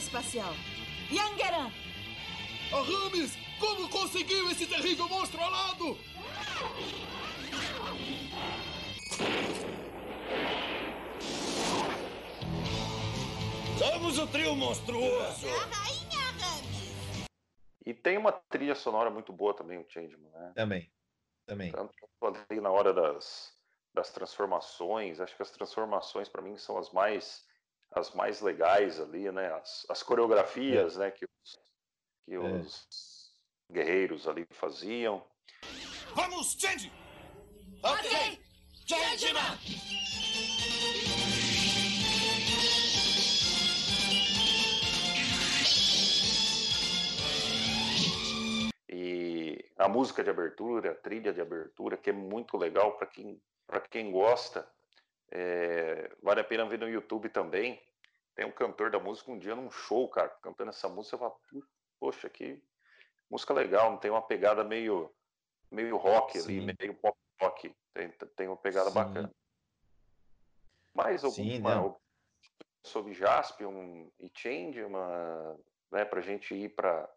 [0.07, 0.53] Espacial.
[1.11, 1.71] Yangeran!
[2.71, 3.37] Aramis!
[3.59, 5.97] Como conseguiu esse terrível monstro alado?
[13.77, 15.47] Somos o trio monstruoso!
[15.47, 16.07] A rainha!
[17.85, 20.51] E tem uma trilha sonora muito boa também, o Changeman, né?
[20.55, 20.91] Também.
[21.45, 21.71] Também.
[21.71, 23.53] Tanto ali na hora das,
[23.93, 27.46] das transformações, acho que as transformações para mim são as mais
[27.97, 29.53] as mais legais ali, né?
[29.53, 30.99] As, as coreografias, é.
[30.99, 31.11] né?
[31.11, 31.59] Que os,
[32.25, 32.39] que é.
[32.39, 33.31] os
[33.71, 35.23] guerreiros ali faziam.
[36.15, 36.91] Vamos, Change!
[37.83, 38.39] Ok!
[38.85, 39.33] Change!
[49.87, 53.41] a música de abertura, a trilha de abertura, que é muito legal para quem,
[53.89, 54.67] quem gosta.
[55.31, 57.81] É, vale a pena ver no YouTube também.
[58.37, 61.17] Tem um cantor da música um dia num show, cara, cantando essa música.
[61.17, 61.35] Você fala,
[61.99, 62.63] poxa, que
[63.27, 65.11] música legal, não tem uma pegada meio,
[65.71, 66.59] meio rock Sim.
[66.59, 67.75] ali, meio pop rock.
[67.95, 68.95] Tem, tem uma pegada Sim.
[68.95, 69.31] bacana.
[70.93, 71.95] Mais alguma Sim,
[72.83, 75.59] sobre Jaspion e Change, uma,
[75.91, 77.11] né, para a gente ir para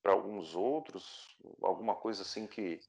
[0.00, 1.36] para alguns outros?
[1.60, 2.80] Alguma coisa assim que,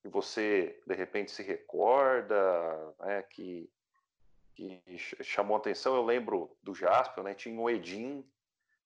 [0.00, 3.68] que você de repente se recorda, né, que,
[4.56, 5.94] que chamou atenção?
[5.94, 7.34] Eu lembro do Jasper, né?
[7.34, 8.24] Tinha o Edin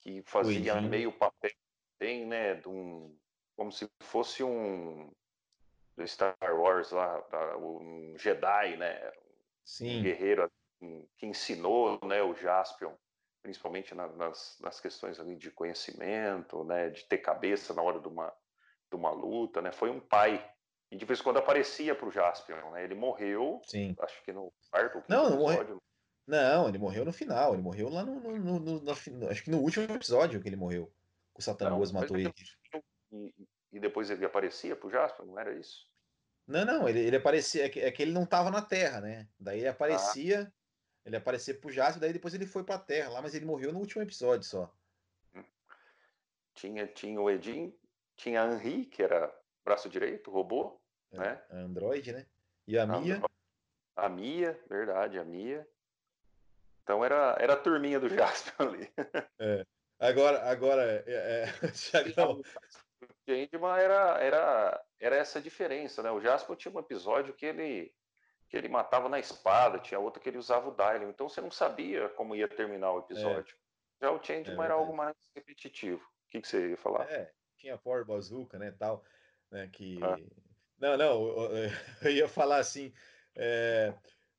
[0.00, 0.88] que fazia Edin.
[0.88, 1.52] meio papel
[1.98, 3.14] bem, né, de um,
[3.54, 5.12] como se fosse um
[5.94, 7.22] do Star Wars lá,
[7.58, 9.12] um Jedi, né?
[9.62, 9.98] Sim.
[9.98, 10.50] Um guerreiro
[11.18, 12.94] que ensinou, né, o Jaspion
[13.42, 18.08] principalmente na, nas, nas questões ali de conhecimento, né, de ter cabeça na hora de
[18.08, 18.32] uma,
[18.90, 20.44] de uma luta, né, foi um pai.
[20.90, 23.94] E de vez em quando aparecia para o Jaspion, né, ele morreu, Sim.
[24.00, 25.82] acho que no quarto não, não episódio.
[26.26, 29.58] Não, ele morreu no final, ele morreu lá no, no, no, no acho que no
[29.58, 30.92] último episódio que ele morreu.
[31.34, 32.32] O Satanás matou ele.
[33.12, 33.34] E,
[33.72, 35.88] e, depois ele aparecia para o Jaspion, não era isso?
[36.46, 39.28] Não, não, ele, ele aparecia, é que, é que ele não estava na Terra, né?
[39.38, 40.60] Daí ele aparecia, ah
[41.04, 43.78] ele aparecer pro Jasper, daí depois ele foi pra Terra lá, mas ele morreu no
[43.78, 44.72] último episódio só.
[46.54, 47.74] Tinha, tinha o Edin,
[48.16, 50.80] tinha a Henri, que era braço direito, robô,
[51.12, 51.42] é, né?
[51.50, 52.26] A Android, né?
[52.66, 53.20] E a Mia.
[53.96, 55.66] A Mia, verdade, a Mia.
[56.82, 58.92] Então era, era a turminha do Jasper ali.
[59.38, 59.66] É.
[59.98, 61.44] Agora, agora, é, é,
[63.02, 66.10] O Changeman era, era, era essa diferença, né?
[66.10, 67.92] O Jasper tinha um episódio que ele
[68.48, 71.08] que ele matava na espada, tinha outra que ele usava o Dylion.
[71.08, 73.54] Então você não sabia como ia terminar o episódio.
[73.54, 74.06] É.
[74.06, 76.02] Já o Changeman é era algo mais repetitivo.
[76.02, 77.08] O que, que você ia falar?
[77.08, 79.04] É, tinha Power Bazooka, né, tal,
[79.50, 79.98] né, que...
[80.02, 80.18] Ah.
[80.78, 81.50] Não, não,
[82.02, 82.92] eu ia falar assim,
[83.36, 83.92] é...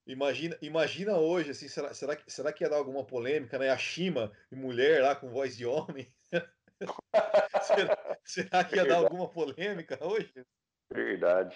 [0.07, 3.69] Imagina, imagina hoje, assim, será, será, que, será que ia dar alguma polêmica, né?
[3.69, 6.11] A Shima e mulher lá com voz de homem.
[7.61, 10.33] será, será, que ia dar alguma polêmica hoje?
[10.91, 11.55] Verdade.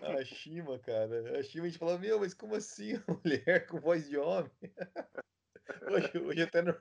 [0.00, 1.38] A Shima, cara.
[1.38, 4.50] A Shima a gente fala, meu, mas como assim mulher com voz de homem?
[5.90, 6.74] Hoje, hoje até não.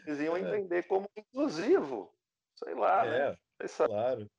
[0.00, 0.40] Que eles iam é.
[0.40, 2.12] entender como inclusivo.
[2.54, 3.18] Sei lá, né?
[3.18, 3.68] é, né?
[3.86, 4.30] Claro.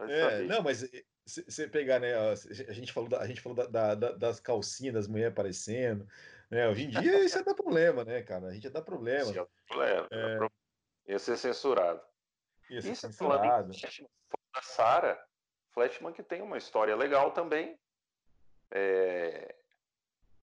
[0.00, 0.88] É, não, mas
[1.26, 2.14] você pegar, né?
[2.14, 6.06] A gente falou, da, a gente falou da, da, das calcinhas das mulheres aparecendo,
[6.50, 8.48] É, hoje em dia isso ia dar problema, né, cara?
[8.48, 9.22] A gente ia dar problema.
[9.22, 11.12] Isso ia, problema, é...
[11.12, 12.00] ia ser censurado.
[12.70, 13.72] Ia ser isso censurado.
[14.54, 15.26] da Sarah,
[15.72, 17.78] Flashman que tem uma história legal também.
[18.70, 19.54] É,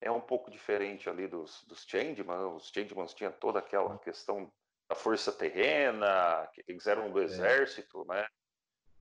[0.04, 2.56] é um pouco diferente ali dos, dos Changeman.
[2.56, 4.52] Os Changemans tinham toda aquela questão
[4.88, 7.24] da força terrena, que eles eram do é.
[7.24, 8.28] exército, né?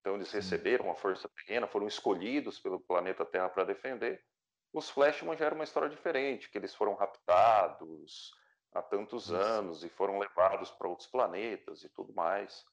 [0.00, 4.24] Então eles receberam a força terrena, foram escolhidos pelo planeta Terra para defender.
[4.72, 8.32] Os Flashman já era uma história diferente, que eles foram raptados
[8.72, 9.36] há tantos Isso.
[9.36, 12.64] anos e foram levados para outros planetas e tudo mais.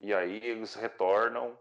[0.00, 1.58] E aí eles retornam.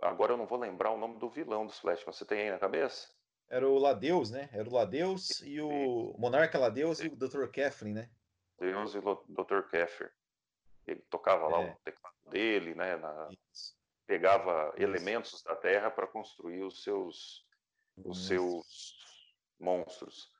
[0.00, 2.12] Agora eu não vou lembrar o nome do vilão dos Flashman.
[2.12, 3.08] Você tem aí na cabeça?
[3.52, 4.48] Era o Ladeus, né?
[4.50, 7.44] Era o Ladeus e o Monarca Ladeus e o Dr.
[7.48, 8.10] Catherine, né?
[8.58, 9.68] Deus e o Dr.
[9.70, 10.10] Keffer.
[10.86, 11.70] Ele tocava lá é.
[11.70, 12.96] o teclado dele, né?
[12.96, 13.28] Na...
[14.06, 14.82] Pegava Isso.
[14.82, 17.46] elementos da Terra para construir os seus,
[18.02, 20.32] os seus monstros.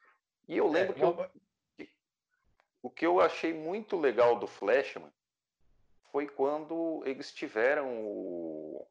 [0.49, 1.31] E eu é, lembro é, que, eu,
[1.77, 1.93] que,
[2.81, 5.13] o que eu achei muito legal do Flashman
[6.11, 8.89] foi quando eles tiveram o,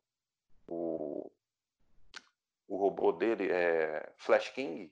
[0.67, 1.31] o,
[2.71, 4.89] o robô dele, é, Flash King,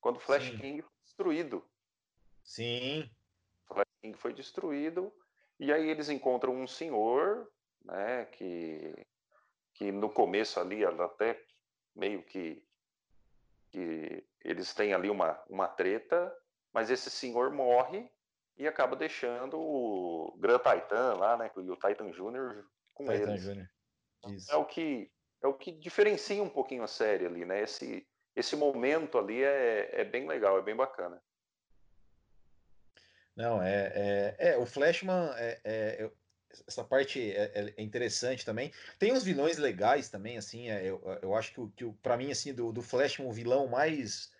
[0.00, 0.56] quando Flash Sim.
[0.56, 1.70] King foi destruído.
[2.42, 3.10] Sim.
[3.68, 5.12] Flash King foi destruído,
[5.58, 7.52] e aí eles encontram um senhor,
[7.84, 9.06] né, que,
[9.74, 11.38] que no começo ali, até
[11.94, 12.64] meio que
[13.68, 16.34] que eles têm ali uma, uma treta,
[16.72, 18.10] mas esse senhor morre
[18.56, 22.64] e acaba deixando o Gran Titan lá, né, e o Titan Jr.
[22.94, 23.44] com Titan eles.
[23.44, 23.70] Jr.
[24.34, 24.50] Isso.
[24.50, 25.08] É o que
[25.42, 27.62] é o que diferencia um pouquinho a série ali, né?
[27.62, 31.20] Esse esse momento ali é, é bem legal, é bem bacana.
[33.34, 33.92] Não, é,
[34.38, 36.10] é, é o Flashman é, é,
[36.66, 38.72] essa parte é, é, é, interessante também.
[38.98, 40.70] Tem uns vilões legais também, assim.
[40.70, 44.32] É, eu, eu acho que, que para mim, assim, do, do Flash, o vilão mais,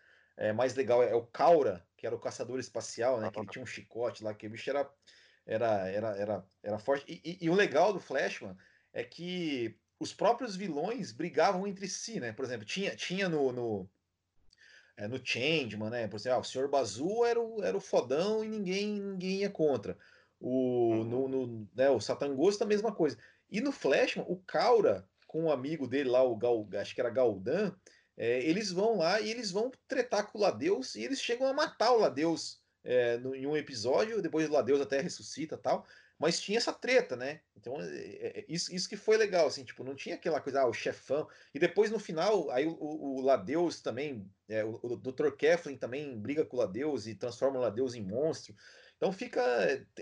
[0.54, 3.30] mais legal é o Kaura, que era o caçador espacial, né?
[3.30, 4.90] Que ele tinha um chicote lá, que o bicho era,
[5.46, 7.04] era, era, era, era forte.
[7.08, 8.56] E, e, e o legal do Flashman
[8.92, 12.32] é que os próprios vilões brigavam entre si, né?
[12.32, 13.90] Por exemplo, tinha, tinha no, no,
[14.96, 16.08] é, no Changeman, né?
[16.08, 16.68] Por exemplo, ah, o Sr.
[16.68, 19.96] Bazu era o, era o fodão e ninguém, ninguém ia contra.
[20.40, 21.04] O, uhum.
[21.04, 23.18] no, no, né, o Satangosto, a mesma coisa.
[23.50, 27.10] E no Flashman, o Kaura, com o amigo dele lá, o Gal, acho que era
[27.10, 27.74] Galdan,
[28.16, 31.52] é, eles vão lá e eles vão tretar com o Ladeus e eles chegam a
[31.52, 35.86] matar o Ladeus é, no, em um episódio, depois o Ladeus até ressuscita tal,
[36.20, 37.40] mas tinha essa treta, né?
[37.56, 40.60] Então, é, é, é, isso, isso que foi legal, assim, tipo, não tinha aquela coisa,
[40.60, 41.26] ah, o chefão.
[41.54, 45.30] E depois no final, aí o, o, Ladeus também, é, o, o Dr.
[45.30, 48.54] Keflin também briga com o Ladeus e transforma o Ladeus em monstro.
[48.98, 49.42] Então fica.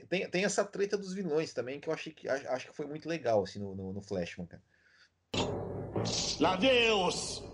[0.08, 3.08] Tem, tem essa treta dos vilões também, que eu achei que, acho que foi muito
[3.08, 4.62] legal assim, no, no, no Flashman, cara.
[6.40, 7.44] Ladeus!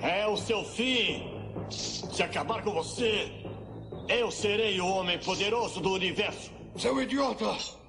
[0.00, 1.22] É o seu fim!
[1.70, 3.30] Se acabar com você,
[4.08, 6.50] eu serei o homem poderoso do universo!
[6.74, 7.83] Seu idiota!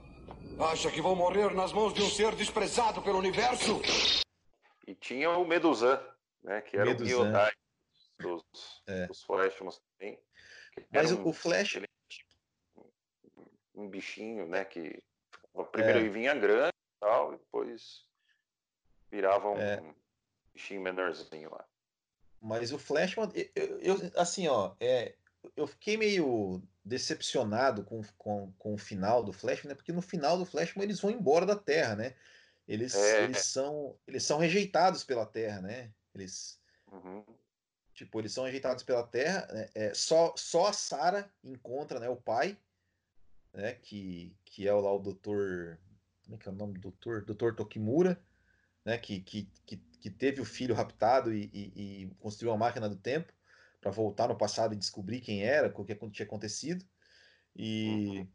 [0.59, 3.81] Acha que vou morrer nas mãos de um ser desprezado pelo universo?
[4.87, 6.01] E tinha o Medusan,
[6.41, 6.61] né?
[6.61, 7.03] Que era Medusan.
[7.03, 7.51] o Giodai
[8.19, 8.43] dos,
[8.87, 9.07] é.
[9.07, 10.17] dos Flashmans também.
[10.91, 11.75] Mas um, o Flash.
[11.75, 11.87] Ele
[13.75, 14.63] um bichinho, né?
[14.63, 15.03] Que
[15.71, 16.01] primeiro é.
[16.01, 18.05] ele vinha grande e tal, e depois
[19.11, 19.83] virava um é.
[20.53, 21.65] bichinho menorzinho lá.
[22.41, 25.15] Mas o Flashman, eu, eu, assim, ó, é,
[25.55, 29.76] eu fiquei meio decepcionado com, com, com o final do Flashman, né?
[29.76, 32.15] Porque no final do Flashman eles vão embora da Terra, né?
[32.67, 33.24] Eles, é.
[33.24, 35.91] eles, são, eles são rejeitados pela Terra, né?
[36.13, 36.60] Eles.
[36.91, 37.26] Uhum.
[37.93, 39.48] Tipo, eles são rejeitados pela Terra.
[39.52, 39.69] Né?
[39.74, 42.58] É, só, só a Sarah encontra né, o pai
[43.54, 45.80] né, que, que é lá o doutor.
[46.24, 47.24] Como é que é o nome do doutor?
[47.24, 48.21] Doutor Tokimura,
[48.84, 52.89] né, que, que, que, que teve o filho raptado e, e, e construiu uma máquina
[52.89, 53.32] do tempo
[53.86, 56.84] para voltar no passado e descobrir quem era, o que tinha acontecido.
[57.56, 58.28] E, uhum.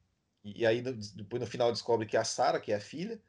[0.44, 3.20] e aí, depois no final, descobre que é a Sara, que é a filha.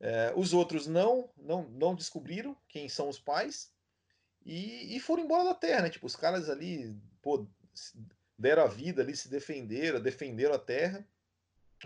[0.00, 3.72] É, os outros não, não, não descobriram quem são os pais
[4.44, 5.90] e, e foram embora da Terra, né?
[5.90, 7.46] Tipo, os caras ali, pô,
[8.36, 11.06] deram a vida ali, se defenderam, defenderam a Terra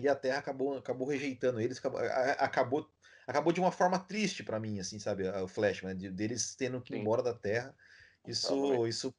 [0.01, 2.91] e a Terra acabou, acabou rejeitando eles, acabou, acabou,
[3.27, 6.81] acabou de uma forma triste para mim, assim, sabe, o Flash, né, de, deles tendo
[6.81, 7.77] que ir embora da Terra.
[8.27, 9.15] Isso, isso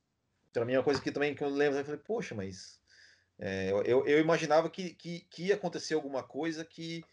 [0.54, 2.80] para mim é uma coisa que também que eu lembro, eu falei, poxa, mas
[3.40, 7.04] é, eu, eu imaginava que, que, que, ia acontecer alguma coisa que,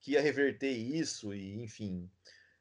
[0.00, 2.08] que ia reverter isso, e enfim,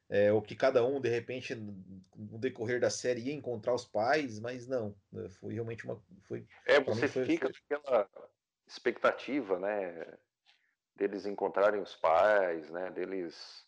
[0.09, 4.39] é, ou que cada um, de repente, no decorrer da série ia encontrar os pais,
[4.39, 6.01] mas não, né, foi realmente uma.
[6.23, 7.77] Foi, é, você foi, fica foi...
[7.77, 8.09] aquela
[8.67, 10.17] expectativa, né?
[10.95, 12.91] deles encontrarem os pais, né?
[12.91, 13.65] Deles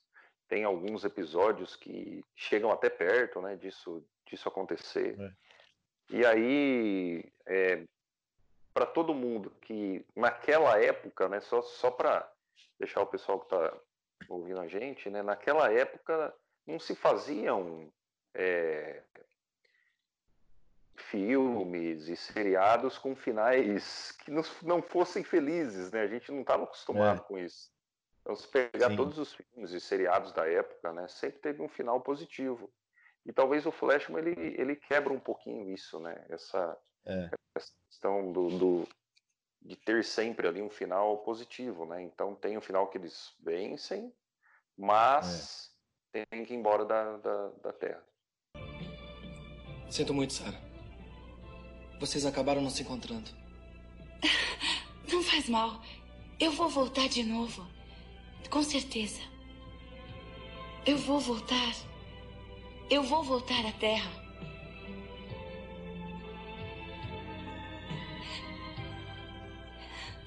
[0.47, 3.55] tem alguns episódios que chegam até perto, né?
[3.55, 5.19] Disso disso acontecer.
[5.19, 5.31] É.
[6.09, 7.83] E aí é,
[8.73, 12.29] para todo mundo que naquela época, né, só, só para
[12.79, 13.73] deixar o pessoal que está
[14.27, 16.33] ouvindo a gente, né, naquela época
[16.67, 17.91] não se faziam
[18.33, 19.01] é,
[20.95, 26.01] filmes e seriados com finais que não, não fossem felizes, né?
[26.01, 27.23] A gente não estava acostumado é.
[27.23, 27.71] com isso.
[28.21, 28.95] Então, se pegar Sim.
[28.95, 32.71] todos os filmes e seriados da época, né, sempre teve um final positivo.
[33.25, 36.23] E talvez o Flashman ele, ele quebra um pouquinho isso, né?
[36.29, 37.29] Essa, é.
[37.55, 38.87] essa questão do, do,
[39.61, 42.03] de ter sempre ali um final positivo, né?
[42.03, 44.13] Então tem um final que eles vencem,
[44.77, 45.75] mas
[46.13, 46.25] é.
[46.25, 48.03] tem que ir embora da, da, da Terra.
[49.89, 50.59] Sinto muito, Sarah.
[51.99, 53.29] Vocês acabaram não se encontrando.
[55.11, 55.81] Não faz mal.
[56.39, 57.65] Eu vou voltar de novo.
[58.49, 59.21] Com certeza.
[60.85, 61.73] Eu vou voltar.
[62.89, 64.11] Eu vou voltar à Terra.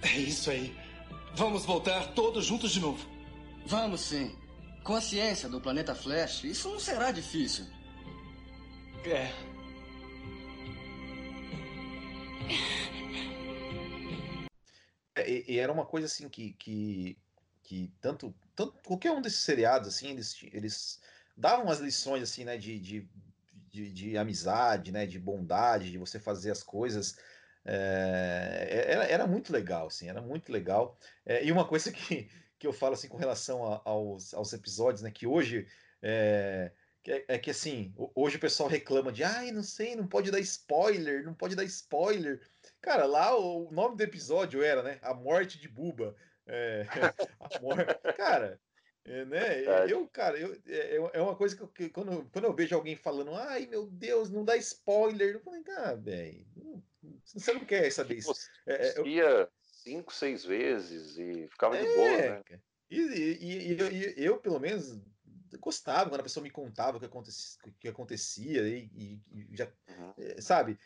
[0.03, 0.77] É isso aí.
[1.35, 3.07] Vamos voltar todos juntos de novo.
[3.67, 4.37] Vamos sim.
[4.83, 7.65] Com a ciência do planeta Flash, isso não será difícil.
[9.05, 9.31] É.
[15.15, 17.17] é e, e, era uma coisa assim que, que,
[17.63, 21.01] que tanto, tanto qualquer um desses seriados assim eles, eles
[21.39, 23.09] davam umas lições assim, né, de, de,
[23.71, 27.17] de, de amizade, né, de bondade, de você fazer as coisas.
[27.65, 30.99] É, era, era muito legal, assim, era muito legal.
[31.25, 32.29] É, e uma coisa que,
[32.59, 35.67] que eu falo assim com relação a, aos, aos episódios, né, que hoje
[36.03, 36.73] é,
[37.07, 40.41] é, é, que assim, hoje o pessoal reclama de ai, não sei, não pode dar
[40.41, 42.41] spoiler, não pode dar spoiler.
[42.81, 44.99] Cara, lá o nome do episódio era, né?
[45.03, 46.17] A morte de Buba.
[46.47, 46.87] É,
[47.41, 47.95] a morte.
[48.17, 48.61] Cara,
[49.09, 49.65] é, né?
[49.91, 52.75] Eu, cara, eu, é, é, é uma coisa que, eu, que, quando, quando eu vejo
[52.75, 56.47] alguém falando, ai meu Deus, não dá spoiler, eu falei, ah, velho,
[57.25, 58.33] você não quer saber isso.
[58.67, 59.49] É, é eu...
[59.63, 62.43] cinco, seis vezes e ficava de boa, né?
[62.91, 64.99] E, e, e, e, eu, pelo menos,
[65.61, 69.21] gostava quando a pessoa me contava o que acontecia, o que acontecia e,
[69.53, 70.15] já, uhum.
[70.41, 70.79] sabe?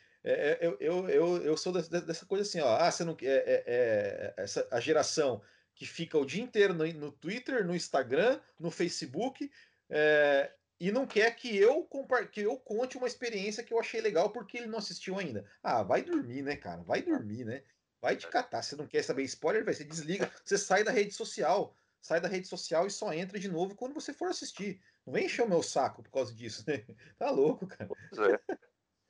[0.61, 3.65] eu, eu, eu, eu sou dessa, dessa coisa assim, ó, ah, você não quer, é,
[3.67, 5.43] é, essa, a geração
[5.75, 9.51] que fica o dia inteiro no, no Twitter, no Instagram, no Facebook,
[9.89, 11.89] é, e não quer que eu
[12.31, 15.49] que eu conte uma experiência que eu achei legal porque ele não assistiu ainda.
[15.63, 16.83] Ah, vai dormir, né, cara?
[16.83, 17.63] Vai dormir, né?
[18.01, 18.63] Vai te catar.
[18.63, 22.27] Você não quer saber spoiler, vai, você desliga, você sai da rede social, sai da
[22.27, 24.81] rede social e só entra de novo quando você for assistir.
[25.07, 26.85] Não vem encher o meu saco por causa disso, né?
[27.17, 27.89] Tá louco, cara.
[28.11, 28.41] Pois é.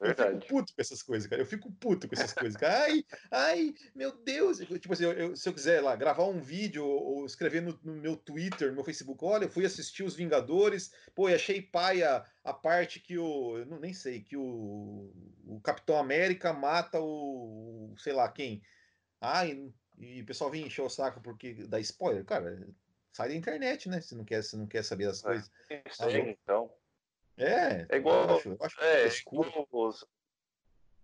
[0.03, 0.35] Verdade.
[0.35, 1.43] Eu fico puto com essas coisas, cara.
[1.43, 2.83] Eu fico puto com essas coisas, cara.
[2.83, 4.59] Ai, ai, meu Deus.
[4.59, 7.95] Tipo assim, eu, eu, se eu quiser lá gravar um vídeo ou escrever no, no,
[7.95, 12.25] meu Twitter, no meu Facebook, olha, eu fui assistir Os Vingadores, pô, e achei paia
[12.43, 13.59] a parte que o.
[13.59, 15.13] Eu não, nem sei, que o,
[15.47, 17.95] o Capitão América mata o.
[17.99, 18.61] sei lá quem.
[19.21, 22.25] Ai, e o pessoal vem encher o saco porque dá spoiler.
[22.25, 22.69] Cara,
[23.13, 24.01] sai da internet, né?
[24.01, 25.51] Se não quer, se não quer saber as é, coisas.
[25.93, 26.71] Sim, então.
[27.37, 28.29] É, é igual.
[28.29, 30.07] Eu acho, eu acho é, igual os...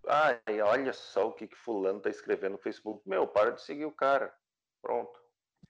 [0.07, 3.07] Ai, olha só o que, que fulano tá escrevendo no Facebook.
[3.09, 4.35] Meu, para de seguir o cara.
[4.81, 5.21] Pronto.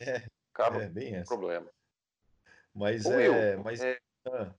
[0.00, 0.26] É.
[0.52, 1.70] Acaba é, bem o problema.
[2.74, 3.28] Mas Ô, é.
[3.28, 3.80] Will, mas...
[3.80, 3.98] É...
[4.26, 4.54] Ah.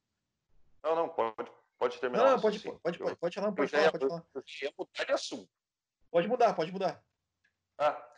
[0.84, 2.24] Não, não, pode, pode terminar.
[2.24, 4.26] Não, não pode, pode, pode, pode, pode falar, pode falar, pode falar.
[4.34, 5.50] Eu ia mudar de assunto.
[6.12, 7.04] Pode mudar, pode mudar.
[7.78, 8.12] Ah,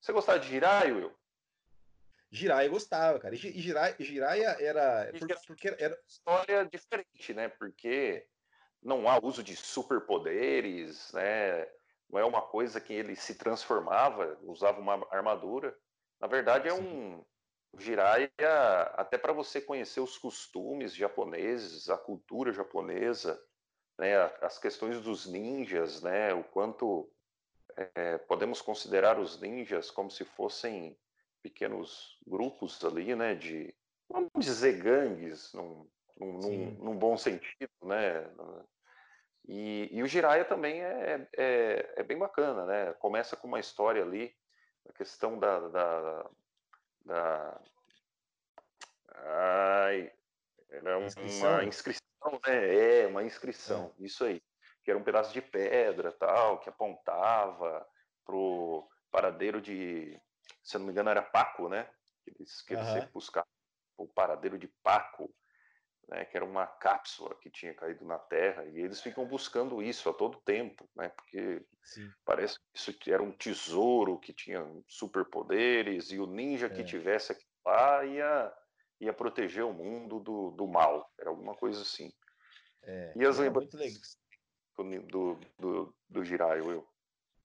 [0.00, 1.17] você gostava de girar, Will?
[2.30, 3.34] Jiraiya gostava, cara.
[3.34, 5.10] E Jiraiya, Jiraiya era.
[5.46, 5.98] Porque era.
[6.06, 7.48] História diferente, né?
[7.48, 8.26] Porque
[8.82, 11.66] não há uso de superpoderes, né?
[12.08, 15.76] Não é uma coisa que ele se transformava, usava uma armadura.
[16.20, 17.24] Na verdade, é um.
[17.76, 18.30] Jiraiya,
[18.94, 23.38] até para você conhecer os costumes japoneses, a cultura japonesa,
[23.98, 27.12] né, as questões dos ninjas, né, o quanto
[27.94, 30.98] é, podemos considerar os ninjas como se fossem
[31.42, 33.74] pequenos grupos ali, né, de,
[34.08, 38.28] vamos dizer, gangues, num, num, num bom sentido, né,
[39.46, 44.02] e, e, o Jiraiya também é, é, é, bem bacana, né, começa com uma história
[44.02, 44.34] ali,
[44.88, 46.30] a questão da, da,
[47.04, 47.60] da
[49.14, 50.12] ai,
[50.70, 54.04] era uma inscrição, inscrição né, é, uma inscrição, é.
[54.04, 54.42] isso aí,
[54.84, 57.86] que era um pedaço de pedra, tal, que apontava
[58.24, 60.20] pro paradeiro de
[60.68, 61.88] se eu não me engano, era Paco, né?
[62.22, 63.08] Que eles, que eles uhum.
[63.10, 63.48] buscavam
[63.96, 65.34] o paradeiro de Paco,
[66.06, 66.26] né?
[66.26, 70.12] Que era uma cápsula que tinha caído na Terra, e eles ficam buscando isso a
[70.12, 71.08] todo tempo, né?
[71.08, 72.12] Porque Sim.
[72.22, 76.70] parece que isso era um tesouro que tinha superpoderes, e o ninja é.
[76.70, 78.52] que tivesse aqui lá ia,
[79.00, 82.12] ia proteger o mundo do, do mal, era alguma coisa assim.
[82.82, 84.18] É, e as lembranças
[84.76, 86.86] do, do, do Jiraiya, eu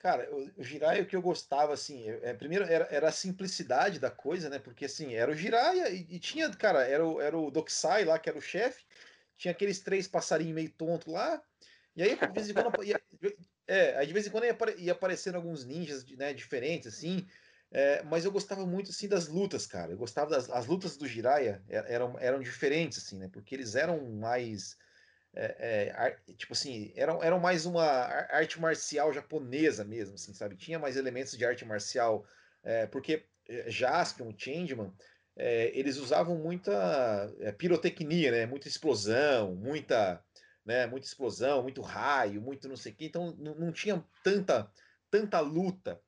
[0.04, 4.12] Cara, o, Jiraiya, o que eu gostava, assim, é, primeiro era, era a simplicidade da
[4.12, 4.60] coisa, né?
[4.60, 8.20] Porque, assim, era o Jiraiya e, e tinha, cara, era o, era o Doksai lá,
[8.20, 8.84] que era o chefe,
[9.38, 11.42] tinha aqueles três passarinhos meio tonto lá,
[11.96, 13.02] e aí, de vez em quando, ia,
[13.66, 17.26] é, aí de vez em quando ia, ia aparecendo alguns ninjas né, diferentes, assim,
[17.72, 21.08] é, mas eu gostava muito, assim, das lutas, cara, eu gostava das as lutas do
[21.08, 23.30] Jiraiya, eram, eram diferentes, assim, né?
[23.32, 24.78] Porque eles eram mais
[25.36, 25.92] é,
[26.28, 30.56] é, tipo assim, eram, eram mais uma arte marcial japonesa mesmo, assim, sabe?
[30.56, 32.26] Tinha mais elementos de arte marcial,
[32.64, 34.94] é, porque é, Jaspion, Changeman,
[35.36, 38.46] é, eles usavam muita pirotecnia, né?
[38.46, 40.24] Muita explosão, muita,
[40.64, 40.86] né?
[40.86, 44.72] Muita explosão, muito raio, muito não sei o que, então não, tinha tanta,
[45.10, 46.00] tanta luta.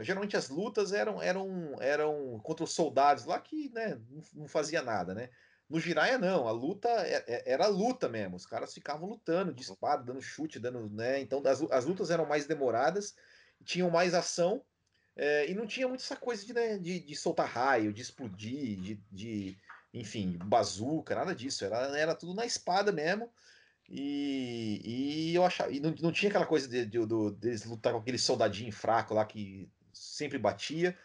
[0.00, 4.00] geralmente as lutas eram, eram, eram contra os soldados lá que né,
[4.34, 5.28] não fazia nada, né?
[5.68, 8.36] No Jiraiya, não, a luta é, é, era luta mesmo.
[8.36, 10.88] Os caras ficavam lutando de espada, dando chute, dando.
[10.90, 11.20] né?
[11.20, 13.14] Então as, as lutas eram mais demoradas,
[13.64, 14.62] tinham mais ação,
[15.14, 18.80] é, e não tinha muito essa coisa de, né, de, de, soltar raio, de explodir,
[18.80, 19.58] de, de
[19.92, 21.64] enfim, bazuca, nada disso.
[21.64, 23.28] Era, era tudo na espada mesmo.
[23.88, 25.72] E, e eu achava.
[25.72, 29.12] E não, não tinha aquela coisa de, de, de, deles lutar com aquele soldadinho fraco
[29.12, 30.96] lá que sempre batia.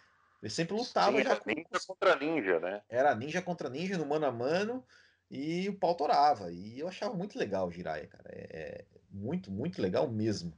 [0.43, 1.49] Ele sempre lutava Sim, já com...
[1.49, 2.81] ninja contra ninja, né?
[2.89, 4.85] Era ninja contra ninja no mano a mano
[5.31, 6.51] e o pau torava.
[6.51, 8.25] E eu achava muito legal o Jiraiya, cara.
[8.27, 10.53] É, é muito, muito legal mesmo.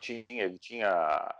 [0.00, 1.32] Tinha, ele tinha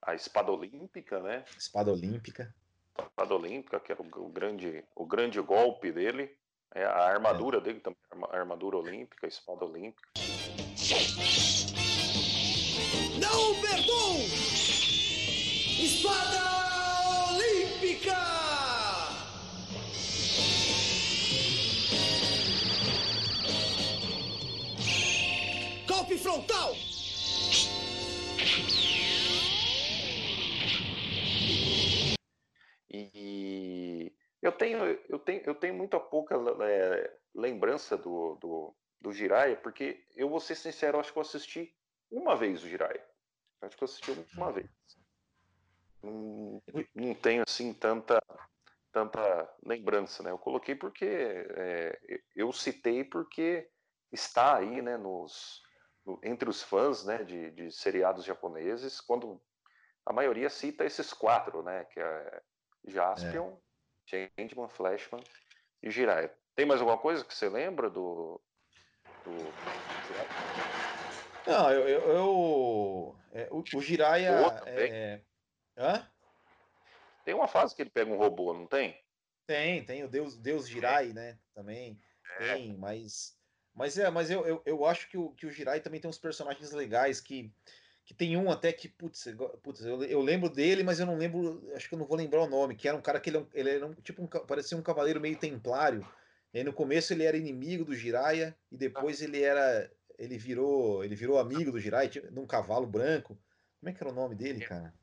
[0.00, 1.44] a espada olímpica, né?
[1.58, 2.54] Espada olímpica.
[2.98, 6.34] Espada olímpica, que era o, o grande, o grande golpe dele.
[6.74, 7.60] É a armadura é.
[7.60, 7.98] dele também,
[8.30, 10.08] a armadura olímpica, a espada olímpica.
[13.20, 14.75] Não perdoo!
[15.78, 16.40] Espada
[17.28, 18.16] Olímpica!
[25.86, 26.72] Golpe frontal!
[32.90, 34.78] E eu tenho,
[35.10, 40.40] eu tenho, eu tenho muito pouca é, lembrança do, do, do Jiraiya, porque eu vou
[40.40, 41.76] ser sincero, acho que eu assisti
[42.10, 43.04] uma vez o Jiraiya.
[43.60, 44.70] Acho que eu assisti uma vez
[46.10, 46.62] não,
[46.94, 48.20] não tenho assim tanta
[48.92, 50.30] tanta lembrança, né?
[50.30, 51.98] Eu coloquei porque é,
[52.34, 53.68] eu citei porque
[54.10, 55.62] está aí, né, nos
[56.06, 59.38] no, entre os fãs, né, de, de, seriados japoneses, quando
[60.06, 62.40] a maioria cita esses quatro, né, que é
[62.86, 64.28] Jaspion, é.
[64.38, 65.22] Changeman, Flashman
[65.82, 66.32] e Jiraiya.
[66.54, 68.40] Tem mais alguma coisa que você lembra do,
[69.24, 69.32] do...
[71.46, 74.30] Não, eu, eu, eu é, o, o Jiraiya
[74.64, 75.20] é,
[75.76, 76.06] Hã?
[77.24, 78.96] Tem uma fase que ele pega um robô, não tem?
[79.46, 81.38] Tem, tem o Deus, Deus Jirai, né?
[81.54, 82.00] Também.
[82.38, 82.54] É.
[82.54, 83.36] Tem, mas.
[83.74, 86.18] Mas é, mas eu, eu, eu acho que o, que o Jirai também tem uns
[86.18, 87.52] personagens legais que.
[88.04, 89.26] Que tem um até que, putz,
[89.64, 92.40] putz eu, eu lembro dele, mas eu não lembro, acho que eu não vou lembrar
[92.40, 94.78] o nome, que era um cara que ele, é ele era um, tipo um, parecia
[94.78, 96.08] um cavaleiro meio templário.
[96.54, 101.04] E aí no começo ele era inimigo do Jiraiya e depois ele era ele virou,
[101.04, 103.36] ele virou amigo do Jiraiya, tipo, num cavalo branco.
[103.80, 104.94] Como é que era o nome dele, cara?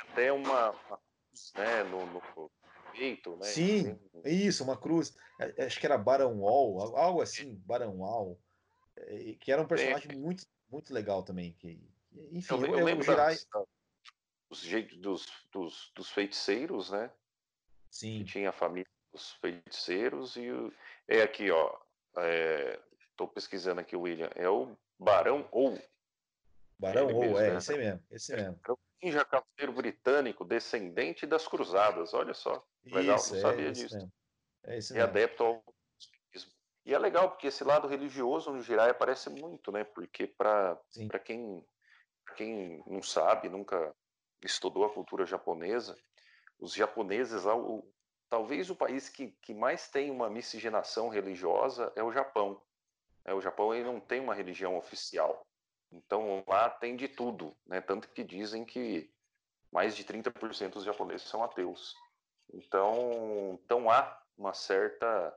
[0.00, 2.50] Até uma, uma cruz, né, no, no,
[2.92, 3.46] peito, né?
[3.46, 4.46] Sim, Tem...
[4.46, 5.16] isso, uma cruz.
[5.38, 8.38] É, é, acho que era Barão Wall, algo assim, Barão Wall,
[8.96, 11.52] é, que era um personagem muito, muito legal também.
[11.54, 11.80] Que,
[12.32, 13.36] enfim, eu, eu, eu lembro Jirai...
[14.48, 14.62] dos,
[14.98, 17.10] dos, dos, dos feiticeiros, né?
[17.90, 18.18] Sim.
[18.18, 20.72] Que tinha a família dos feiticeiros e o...
[21.08, 21.76] é aqui, ó.
[23.10, 23.30] Estou é...
[23.34, 24.30] pesquisando aqui William.
[24.34, 25.78] É o Barão ou
[26.78, 27.56] Barão ou, é, né?
[27.58, 28.58] esse mesmo, esse mesmo
[29.02, 32.14] ninja cavaleiro britânico, descendente das cruzadas.
[32.14, 34.10] Olha só, legal, isso, não sabia é disso.
[34.64, 35.64] É isso e adepto ao
[36.84, 39.84] e é legal porque esse lado religioso no Jirai aparece muito, né?
[39.84, 40.78] Porque para
[41.22, 41.64] quem
[42.36, 43.94] quem não sabe, nunca
[44.42, 45.96] estudou a cultura japonesa,
[46.58, 47.84] os japoneses, o,
[48.28, 52.62] talvez o país que, que mais tem uma miscigenação religiosa é o Japão.
[53.24, 55.46] É, o Japão ele não tem uma religião oficial.
[55.92, 57.80] Então lá tem de tudo, né?
[57.80, 59.12] Tanto que dizem que
[59.72, 61.94] mais de 30% dos japoneses são ateus.
[62.52, 65.36] Então, então há uma certa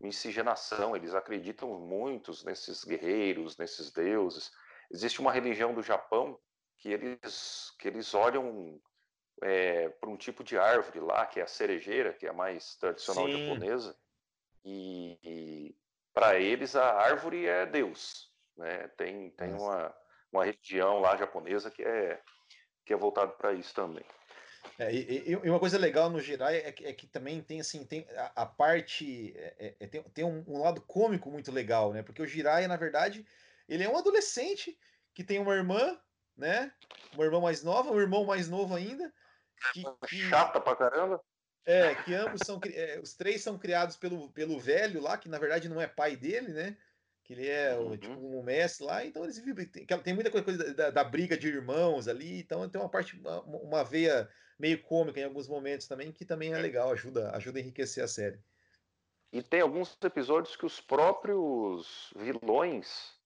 [0.00, 4.52] miscigenação, eles acreditam muitos nesses guerreiros, nesses deuses.
[4.90, 6.38] Existe uma religião do Japão
[6.78, 8.80] que eles, que eles olham
[9.42, 12.76] é, para um tipo de árvore lá, que é a cerejeira, que é a mais
[12.76, 13.32] tradicional Sim.
[13.32, 13.96] japonesa,
[14.64, 15.76] e, e
[16.12, 18.25] para eles a árvore é Deus.
[18.56, 18.88] Né?
[18.96, 19.94] Tem, tem uma,
[20.32, 22.20] uma região lá japonesa que é,
[22.84, 24.04] que é voltado para isso também.
[24.78, 27.84] É, e, e, uma coisa legal no Jirai é que, é que também tem assim
[27.84, 31.92] tem a, a parte é, é, é, tem, tem um, um, lado cômico muito legal,
[31.92, 32.02] né?
[32.02, 33.24] Porque o Jirai, na verdade,
[33.68, 34.76] ele é um adolescente
[35.14, 35.98] que tem uma irmã
[36.36, 36.70] né?
[37.14, 39.12] Uma irmã mais nova, um irmão mais novo ainda.
[39.72, 40.28] Que, que...
[40.28, 41.20] Chata pra caramba.
[41.64, 42.60] É, que ambos são.
[42.64, 46.14] É, os três são criados pelo, pelo velho lá, que na verdade não é pai
[46.14, 46.76] dele, né?
[47.26, 47.96] Que ele é o, uhum.
[47.96, 49.66] tipo, um mestre lá, então eles vivem.
[49.66, 53.42] Tem, tem muita coisa da, da, briga de irmãos ali, então tem uma parte, uma,
[53.42, 57.62] uma veia meio cômica em alguns momentos também, que também é legal, ajuda, ajuda a
[57.62, 58.38] enriquecer a série.
[59.32, 63.16] E tem alguns episódios que os próprios vilões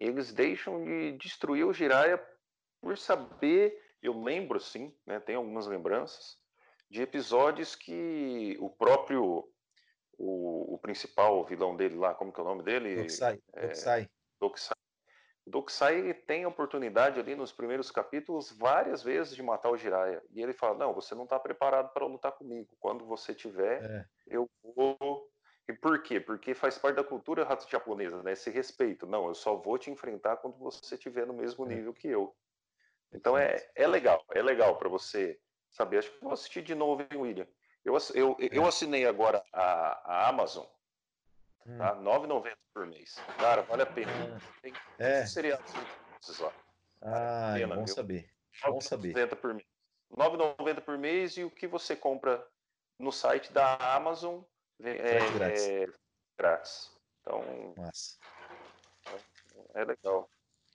[0.00, 2.18] eles deixam de destruir o Jiraiya
[2.80, 6.38] por saber, eu lembro sim, né, tem algumas lembranças,
[6.90, 9.46] de episódios que o próprio
[10.18, 12.96] o, o principal vilão dele lá, como que é o nome dele?
[12.96, 13.40] Dokusai.
[13.54, 14.08] É.
[15.46, 20.22] O Dokusai tem a oportunidade ali nos primeiros capítulos várias vezes de matar o Jiraiya.
[20.32, 22.74] E ele fala: Não, você não está preparado para lutar comigo.
[22.80, 24.06] Quando você tiver, é.
[24.26, 25.30] eu vou.
[25.68, 26.20] E por quê?
[26.20, 28.32] Porque faz parte da cultura japonesa, né?
[28.32, 29.06] Esse respeito.
[29.06, 31.74] Não, eu só vou te enfrentar quando você estiver no mesmo é.
[31.74, 32.34] nível que eu.
[33.12, 35.38] Então é, é legal, é legal para você
[35.70, 35.98] saber.
[35.98, 37.46] Acho que vou assistir de novo, hein, William?
[37.94, 38.68] Eu, eu, eu é.
[38.68, 40.66] assinei agora a, a Amazon,
[41.66, 41.78] hum.
[41.78, 41.92] tá?
[41.92, 43.16] R$ 9,90 por mês.
[43.38, 44.12] Cara, vale a pena.
[44.60, 45.24] Tem é.
[45.26, 45.72] seriados
[46.40, 46.52] lá.
[47.02, 47.94] Ah, pena, bom viu?
[47.94, 48.30] saber.
[48.66, 49.36] Bom saber.
[49.36, 49.66] por mês.
[50.16, 52.46] 9,90 por mês e o que você compra
[52.98, 54.42] no site da Amazon
[54.82, 55.68] é, é grátis.
[55.68, 55.86] É
[56.38, 56.90] grátis.
[57.20, 58.18] Então, Nossa.
[59.74, 60.28] é legal.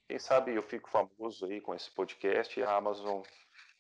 [0.08, 3.22] Quem sabe eu fico famoso aí com esse podcast e a Amazon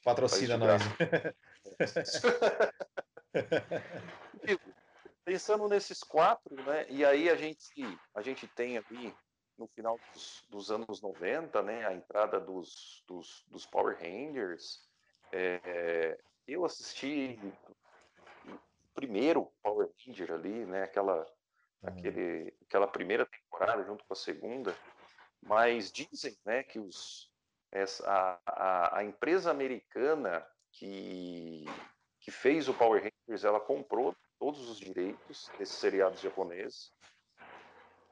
[0.03, 0.81] patrocina nós.
[5.23, 6.87] Pensando nesses quatro, né?
[6.89, 7.63] E aí a gente,
[8.15, 9.13] a gente tem ali
[9.57, 11.85] no final dos, dos anos 90, né?
[11.85, 14.87] A entrada dos, dos, dos Power Rangers.
[15.31, 16.17] É,
[16.47, 17.39] eu assisti
[18.95, 20.83] primeiro Power Ranger ali, né?
[20.83, 21.25] Aquela, uhum.
[21.89, 24.75] aquele, aquela primeira temporada junto com a segunda.
[25.41, 26.63] Mas dizem, né?
[26.63, 27.31] Que os,
[27.71, 31.65] essa, a, a, a empresa americana que
[32.29, 36.93] que fez o Power Rangers, ela comprou todos os direitos desses seriados japoneses,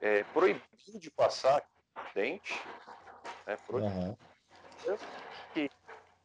[0.02, 0.64] é, proibiu
[1.00, 1.64] de passar
[2.16, 2.60] dente,
[3.46, 4.18] né, proibiu uhum.
[5.54, 5.70] que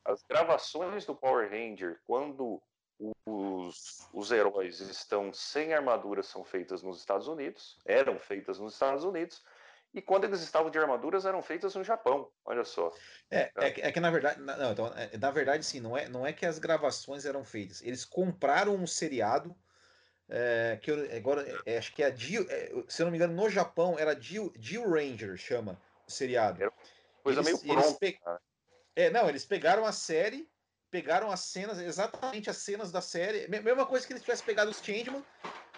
[0.07, 2.63] as gravações do Power Ranger, quando
[3.27, 9.05] os, os heróis estão sem armadura, são feitas nos Estados Unidos, eram feitas nos Estados
[9.05, 9.45] Unidos,
[9.95, 12.31] e quando eles estavam de armaduras eram feitas no Japão.
[12.45, 12.93] Olha só.
[13.31, 16.27] É, é, é que na verdade, não, então, é, na verdade sim, não é, não
[16.27, 17.83] é que as gravações eram feitas.
[17.83, 19.55] Eles compraram um seriado
[20.29, 23.19] é, que eu, agora é, acho que é a Dio, é, se eu não me
[23.19, 25.79] engano, no Japão era Dio, Dio Ranger chama
[26.09, 26.63] o seriado.
[26.63, 26.73] Era
[27.23, 27.99] coisa eles, meio pronta.
[27.99, 28.19] Pe...
[28.97, 30.49] É, não, eles pegaram a série,
[30.91, 34.83] pegaram as cenas, exatamente as cenas da série, mesma coisa que eles tivessem pegado os
[34.83, 35.23] Changeman,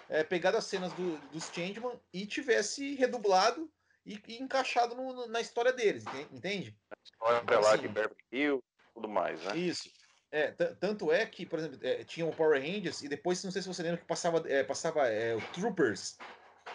[0.08, 3.68] é, pegado as cenas do, dos Changeman e tivesse redublado
[4.04, 6.76] e, e encaixado no, na história deles, entende?
[7.02, 9.56] História então, lá assim, de Beverly Hills, tudo mais, né?
[9.56, 9.90] Isso.
[10.30, 13.62] É, tanto é que, por exemplo, é, tinha o Power Rangers e depois, não sei
[13.62, 16.18] se você lembra que passava, é, passava é, o Troopers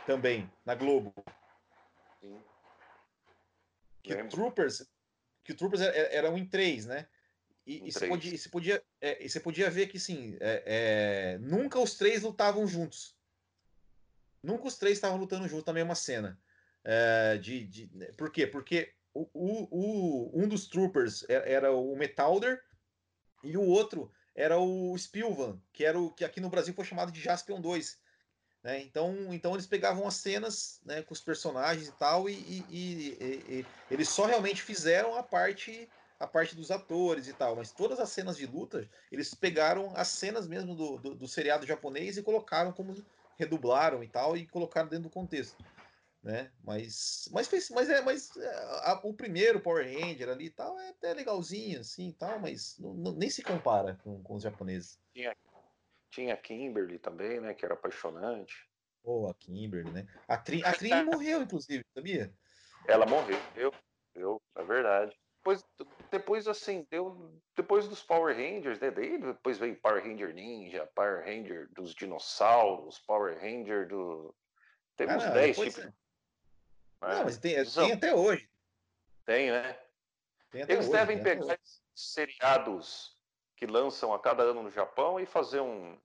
[0.06, 1.14] também na Globo.
[2.22, 2.42] Sim.
[4.02, 4.90] Que o Troopers,
[5.44, 7.08] que Troopers era, era um em três, né?
[7.66, 10.64] E, e, você podia, e, você podia, é, e você podia ver que, sim, é,
[10.66, 13.16] é, nunca os três lutavam juntos.
[14.42, 16.40] Nunca os três estavam lutando juntos na mesma cena.
[16.92, 18.48] É, de, de, né, por quê?
[18.48, 22.60] Porque o, o, o, um dos troopers era o Metalder
[23.44, 27.12] e o outro era o Spilvan, que era o que aqui no Brasil foi chamado
[27.12, 27.96] de Jaspion 2.
[28.64, 28.82] Né?
[28.82, 33.60] Então, então eles pegavam as cenas né, com os personagens e tal, e, e, e,
[33.60, 35.88] e, eles só realmente fizeram a parte
[36.20, 40.08] a parte dos atores e tal, mas todas as cenas de luta eles pegaram as
[40.08, 42.96] cenas mesmo do, do, do seriado japonês e colocaram como
[43.38, 45.64] redublaram e tal e colocaram dentro do contexto
[46.22, 46.52] né?
[46.64, 48.50] Mas, mas, fez, mas é, mas é,
[48.84, 52.94] a, o primeiro Power Ranger ali e tal é até legalzinho assim, tal, mas não,
[52.94, 55.00] não, nem se compara com, com os japoneses.
[55.14, 55.36] Tinha,
[56.12, 57.54] tinha Kimberly também, né?
[57.54, 58.70] Que era apaixonante.
[59.02, 60.08] Pô, oh, a Kimberly, né?
[60.28, 60.62] A, a Trin
[61.06, 62.34] morreu, inclusive, sabia?
[62.88, 63.74] Ela morreu, eu,
[64.16, 65.18] eu, é verdade.
[65.38, 65.66] Depois,
[66.12, 68.92] depois assim, deu, depois dos Power Rangers, né?
[68.92, 74.36] Daí depois veio Power Ranger Ninja, Power Ranger dos dinossauros, Power Ranger do.
[74.98, 75.80] Temos ah, 10 tipos.
[75.80, 75.94] É.
[77.02, 78.50] Não, mas tem, tem até hoje.
[79.26, 79.78] Tem, né?
[80.52, 81.60] Tem Eles hoje, devem pegar
[81.96, 83.18] seriados
[83.56, 85.98] que lançam a cada ano no Japão e fazer um,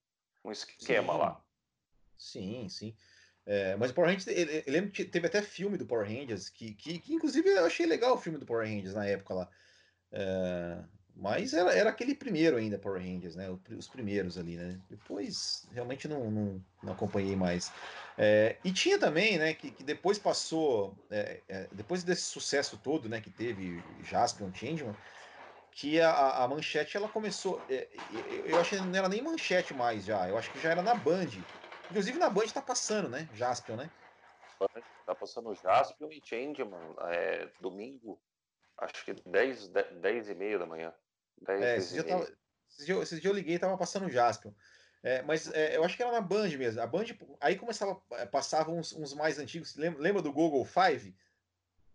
[0.44, 1.18] um esquema sim.
[1.18, 1.44] lá.
[2.18, 2.96] Sim, sim.
[3.46, 6.74] É, mas o Power Rangers, eu lembro que teve até filme do Power Rangers, que,
[6.74, 9.50] que, que, inclusive eu achei legal o filme do Power Rangers na época lá.
[10.10, 10.84] É,
[11.16, 13.48] Mas era, era aquele primeiro ainda, Power Rangers, né?
[13.76, 14.80] Os primeiros ali, né?
[14.90, 17.72] Depois realmente não, não, não acompanhei mais.
[18.16, 23.08] É, e tinha também, né, que, que depois passou, é, é, depois desse sucesso todo,
[23.08, 24.96] né, que teve Jaspion Changeman,
[25.70, 27.64] que a, a manchete ela começou.
[27.68, 27.88] É,
[28.46, 30.94] eu acho que não era nem manchete mais já, eu acho que já era na
[30.94, 31.28] Band.
[31.90, 33.28] Inclusive na Band tá passando, né?
[33.32, 33.90] Jaspion, né?
[35.06, 38.18] Tá passando Jaspion e Changeman, é, domingo,
[38.78, 40.94] acho que 10, 10, e meia da manhã.
[41.42, 42.22] 10, é, esse dia, tava,
[42.70, 44.52] esse, dia, esse dia eu liguei e tava passando Jaspion.
[45.02, 46.80] É, mas é, eu acho que era na Band mesmo.
[46.80, 47.04] A Band,
[47.38, 49.76] aí começava, é, passava uns, uns mais antigos.
[49.76, 51.14] Lembra, lembra do Google Five?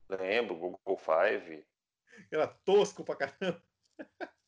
[0.08, 1.66] Lembro, Google Five.
[2.32, 3.62] Era tosco pra caramba.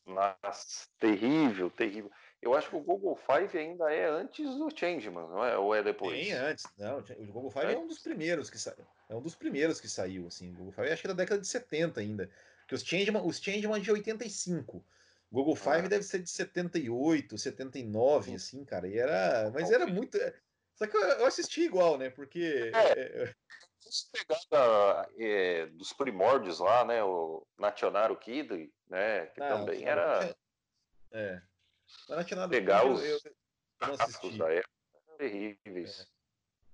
[0.06, 2.10] Nossa, terrível, terrível.
[2.40, 5.56] Eu acho que o Google Five ainda é antes do Changeman, não é?
[5.56, 6.12] Ou é depois?
[6.12, 6.64] Bem antes.
[6.76, 8.86] Não, o Google Five é, é um dos primeiros que saiu.
[9.08, 10.52] É um dos primeiros que saiu, assim.
[10.52, 12.28] O Google Five acho que é da década de 70 ainda.
[12.72, 14.82] Porque os Changeman, os Changeman de 85.
[15.30, 15.88] Google Five ah.
[15.88, 18.88] deve ser de 78, 79, assim, cara.
[18.88, 19.50] E era.
[19.50, 20.18] Mas era muito.
[20.74, 22.08] Só que eu assisti igual, né?
[22.08, 22.70] Porque.
[22.74, 23.24] É.
[23.24, 23.34] é
[23.86, 27.02] essa pegada é, dos primórdios lá, né?
[27.02, 29.26] O Nationaro Kid, né?
[29.26, 30.34] Que ah, também era.
[31.12, 31.42] É.
[32.08, 33.20] Nationaro Pegar Kid, os eu,
[33.82, 34.38] eu não assisti.
[34.38, 34.70] da época
[35.18, 36.00] terríveis.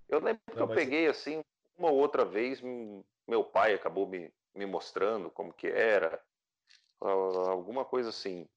[0.08, 0.14] É.
[0.14, 1.42] Eu lembro não, que eu peguei assim,
[1.76, 2.60] uma ou outra vez,
[3.26, 6.20] meu pai acabou me, me mostrando como que era,
[7.00, 8.48] alguma coisa assim.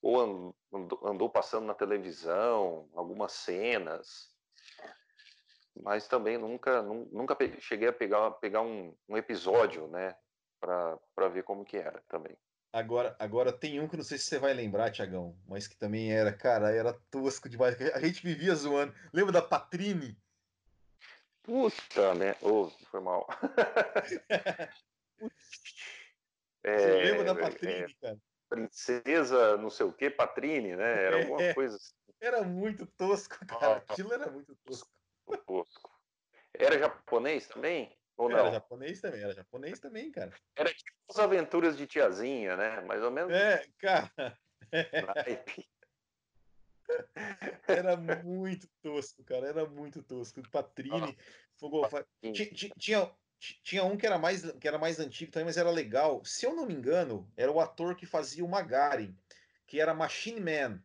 [0.00, 4.38] Ou andou, andou passando na televisão, algumas cenas
[5.82, 10.14] mas também nunca, nunca cheguei a pegar, pegar um, um episódio, né,
[10.60, 12.36] para ver como que era também.
[12.72, 16.12] Agora, agora tem um que não sei se você vai lembrar, Tiagão, mas que também
[16.12, 17.80] era, cara, era tosco demais.
[17.94, 18.94] A gente vivia zoando.
[19.12, 20.18] Lembra da Patrine?
[21.42, 22.36] Puta, né?
[22.42, 23.26] Oh, foi mal.
[26.64, 28.18] é, você lembra da Patrine, é, cara?
[28.48, 31.04] Princesa não sei o que, Patrine, né?
[31.04, 31.92] Era alguma é, coisa assim.
[32.20, 33.84] Era muito tosco, cara.
[33.88, 34.90] Aquilo era muito tosco
[35.36, 35.90] tosco.
[36.54, 37.96] Era japonês também?
[38.16, 38.38] Ou não?
[38.38, 40.32] Era japonês também, era japonês também, cara.
[40.56, 42.80] Era tipo as aventuras de tiazinha, né?
[42.80, 43.32] Mais ou menos.
[43.32, 44.38] É, cara.
[47.68, 49.46] Era muito tosco, cara.
[49.46, 50.42] Era muito tosco.
[50.50, 51.14] Patrine,
[52.24, 53.16] ah, tinha, tinha
[53.84, 56.24] um que era, mais, que era mais antigo também, mas era legal.
[56.24, 59.16] Se eu não me engano, era o ator que fazia o Magarin,
[59.66, 60.82] que era Machine Man,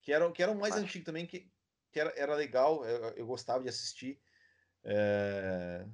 [0.00, 0.88] que era, que era o mais Machine.
[0.88, 1.48] antigo também, que,
[1.92, 4.20] que era, era legal, eu, eu gostava de assistir.
[4.84, 5.84] É...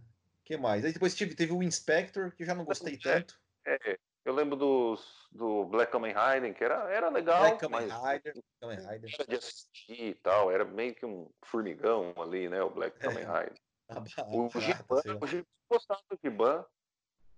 [0.45, 0.85] que mais?
[0.85, 3.39] Aí depois teve, teve o Inspector, que eu já não gostei é, tanto.
[3.67, 7.41] É, eu lembro dos, do Black Kamen Rider, que era, era legal.
[7.41, 9.11] Black Kamen Rider, Kamen Rider.
[9.15, 12.63] Era de assistir e tal, era meio que um formigão ali, né?
[12.63, 13.01] O Black é.
[13.01, 13.68] Kamen Rider.
[14.55, 16.64] o Giban, o Giban gostava do Giban.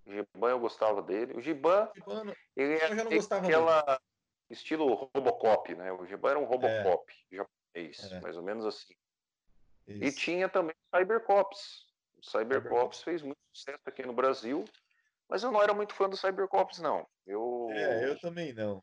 [0.07, 1.35] O Giban eu gostava dele.
[1.35, 3.99] O Giban, Giban ele era aquela dele.
[4.51, 5.93] estilo Robocop, né?
[5.93, 7.13] O Giban era um Robocop.
[7.33, 7.45] É.
[7.75, 8.21] É isso, é.
[8.21, 8.95] mais ou menos assim.
[9.87, 10.05] Isso.
[10.05, 11.87] E tinha também o Cybercops.
[12.17, 14.65] O Cybercops fez muito sucesso aqui no Brasil,
[15.29, 17.07] mas eu não era muito fã do Cybercops, não.
[17.27, 18.83] Eu, é, eu também não.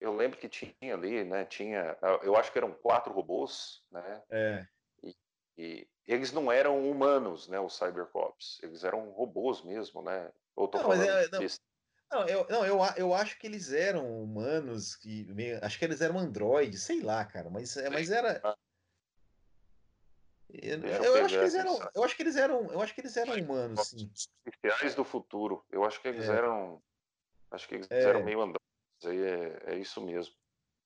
[0.00, 1.44] Eu lembro que tinha ali, né?
[1.44, 4.22] Tinha, eu acho que eram quatro robôs, né?
[4.30, 4.66] É.
[5.56, 7.60] E, eles não eram humanos, né?
[7.60, 10.30] Os Cybercops, eles eram robôs mesmo, né?
[10.56, 11.40] Ou tô não, falando é, não,
[12.10, 15.26] não, eu, não eu, eu acho que eles eram humanos, que
[15.62, 18.40] acho que eles eram androides, sei lá, cara, mas, é, mas era.
[20.50, 23.00] Eu, eu, eu acho que eles eram, eu acho que eles eram, eu acho que
[23.00, 24.12] eles eram humanos, sim.
[24.44, 25.64] Especiais do futuro.
[25.70, 26.36] Eu acho que eles é.
[26.36, 26.82] eram,
[27.50, 28.02] acho que eles é.
[28.02, 28.60] eram meio androides.
[29.04, 30.34] Aí é, é isso mesmo.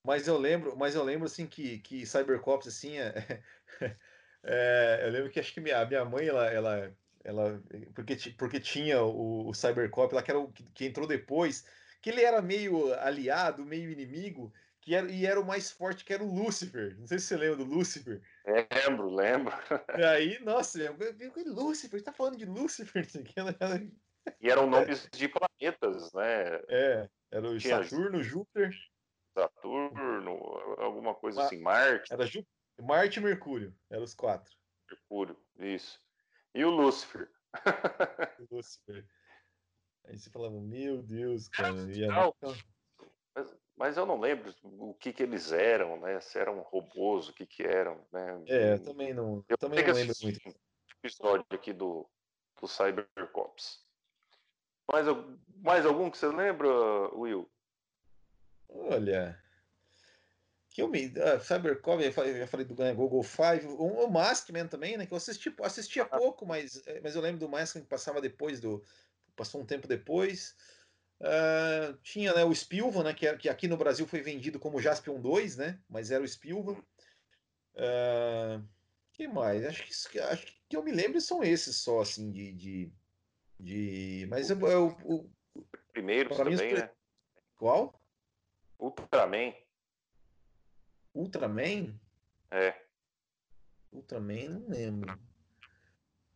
[0.05, 3.43] Mas eu lembro, mas eu lembro assim que que Cybercops assim é,
[4.47, 7.61] é, eu lembro que acho que minha, minha mãe ela, ela ela,
[7.93, 11.67] porque, porque tinha o, o Cybercop lá, que, era o, que, que, entrou depois,
[12.01, 16.13] que ele era meio aliado, meio inimigo, que era, e era o mais forte, que
[16.13, 16.97] era o Lucifer.
[16.97, 18.21] Não sei se você lembra do Lucifer.
[18.45, 19.53] Lembro, lembro.
[19.97, 20.79] E aí, nossa,
[21.53, 23.05] Lucifer, tá falando de Lucifer?
[24.39, 26.61] E eram nomes de planetas, né?
[26.69, 28.73] É, era o Saturno, Júpiter.
[29.37, 30.31] Saturno,
[30.77, 32.13] alguma coisa assim, Marte.
[32.13, 32.45] Era Jú...
[32.81, 34.55] Marte e Mercúrio, eram os quatro.
[34.89, 35.99] Mercúrio, isso.
[36.53, 37.29] E o Lúcifer.
[38.51, 39.05] Lúcifer.
[40.05, 41.73] Aí você falava, meu Deus, cara.
[41.73, 42.35] Não,
[43.35, 46.19] mas, mas, eu não lembro o que, que eles eram, né?
[46.21, 48.43] Se eram robôs, o que, que eram, né?
[48.47, 50.39] É, eu também não, eu também não lembro muito.
[51.03, 52.09] episódio aqui do,
[52.59, 53.85] do Cybercops.
[54.91, 55.05] Mais,
[55.61, 56.67] mais algum que você lembra,
[57.13, 57.49] Will?
[58.69, 59.37] Olha,
[60.77, 61.07] que eu me.
[61.07, 65.07] Uh, Cybercop, eu falei, já falei do né, Google Five, o, o Maskman também, né?
[65.07, 68.59] Que eu assisti, assistia pouco, mas, eh, mas eu lembro do Maskman que passava depois
[68.59, 68.83] do.
[69.35, 70.55] Passou um tempo depois.
[71.19, 75.19] Uh, tinha né, o Spilva, né, que, que, aqui no Brasil foi vendido como Jaspion
[75.19, 76.73] 2, né, mas era o Spilva.
[77.73, 78.63] Uh,
[79.13, 79.65] que mais?
[79.65, 82.51] Acho que, acho que eu me lembro são esses só, assim, de.
[82.51, 82.93] de,
[83.59, 84.27] de...
[84.29, 85.27] Mas eu, eu, o
[85.91, 86.91] Primeiro também, né?
[87.55, 87.99] Qual?
[88.77, 89.55] Ultraman.
[91.17, 91.99] Ultraman?
[92.51, 92.75] É.
[93.91, 95.19] Ultraman, não lembro.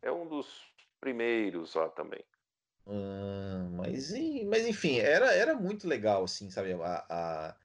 [0.01, 2.23] É um dos primeiros lá também.
[2.87, 4.11] Ah, mas,
[4.47, 6.73] mas enfim, era, era muito legal, assim, sabe?
[6.73, 7.55] A, a,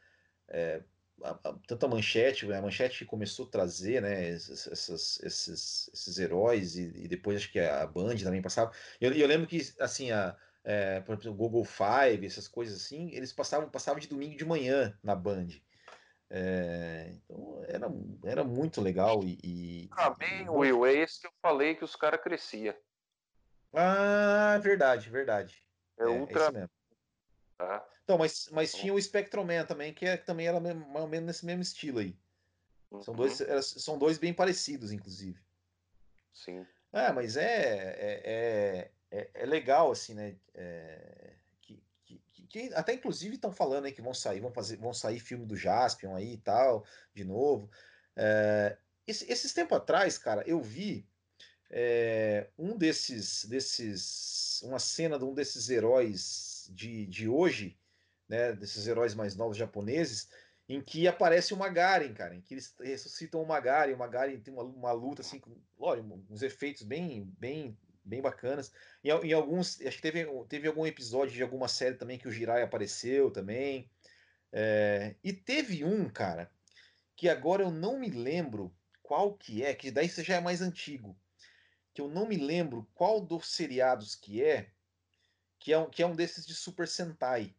[0.49, 0.83] é,
[1.23, 6.77] a, a, tanto a manchete, a manchete começou a trazer, né, esses, esses, esses heróis,
[6.77, 8.71] e, e, depois acho que a Band também passava.
[9.01, 13.11] Eu, eu lembro que, assim, a, é, por exemplo, o Google Five, essas coisas assim,
[13.13, 15.49] eles passavam, passavam de domingo de manhã na Band.
[16.29, 17.87] É, então era,
[18.25, 19.89] era muito legal e.
[19.95, 22.75] Também, e, Will, é esse que eu falei que os caras cresciam.
[23.73, 25.63] Ah, verdade, verdade.
[25.99, 26.47] É, é ultra.
[26.47, 26.71] É mesmo.
[27.57, 27.89] Tá.
[28.05, 31.47] Então, mas, mas tinha o Spectroman também, que é, também era mais ou menos nesse
[31.47, 32.17] mesmo estilo aí.
[33.03, 33.17] São, uhum.
[33.17, 35.41] dois, era, são dois bem parecidos, inclusive.
[36.33, 36.67] Sim.
[36.93, 40.37] Ah, mas é, é, é, é, é legal, assim, né?
[40.55, 41.26] É,
[42.47, 45.57] que, até inclusive estão falando aí que vão sair, vão fazer, vão sair filme do
[45.57, 46.85] Jaspion aí e tal,
[47.15, 47.71] de novo.
[48.17, 48.77] É,
[49.07, 51.09] esse, esses tempos atrás, cara, eu vi
[51.71, 57.79] é, um desses, desses, uma cena de um desses heróis de, de hoje,
[58.29, 60.29] né, desses heróis mais novos japoneses,
[60.69, 64.53] em que aparece o Magaren, cara, em que eles ressuscitam o Magaren, o Magaren tem
[64.53, 68.73] uma, uma luta assim, com, lógico, uns efeitos bem, bem, bem bacanas.
[69.03, 72.33] Em, em, alguns, acho que teve, teve algum episódio de alguma série também que o
[72.33, 73.91] Jirai apareceu também.
[74.53, 76.51] É, e teve um, cara,
[77.17, 81.17] que agora eu não me lembro qual que é, que daí já é mais antigo,
[81.93, 84.71] que eu não me lembro qual dos seriados que é,
[85.59, 87.55] que é um, que é um desses de Super Sentai.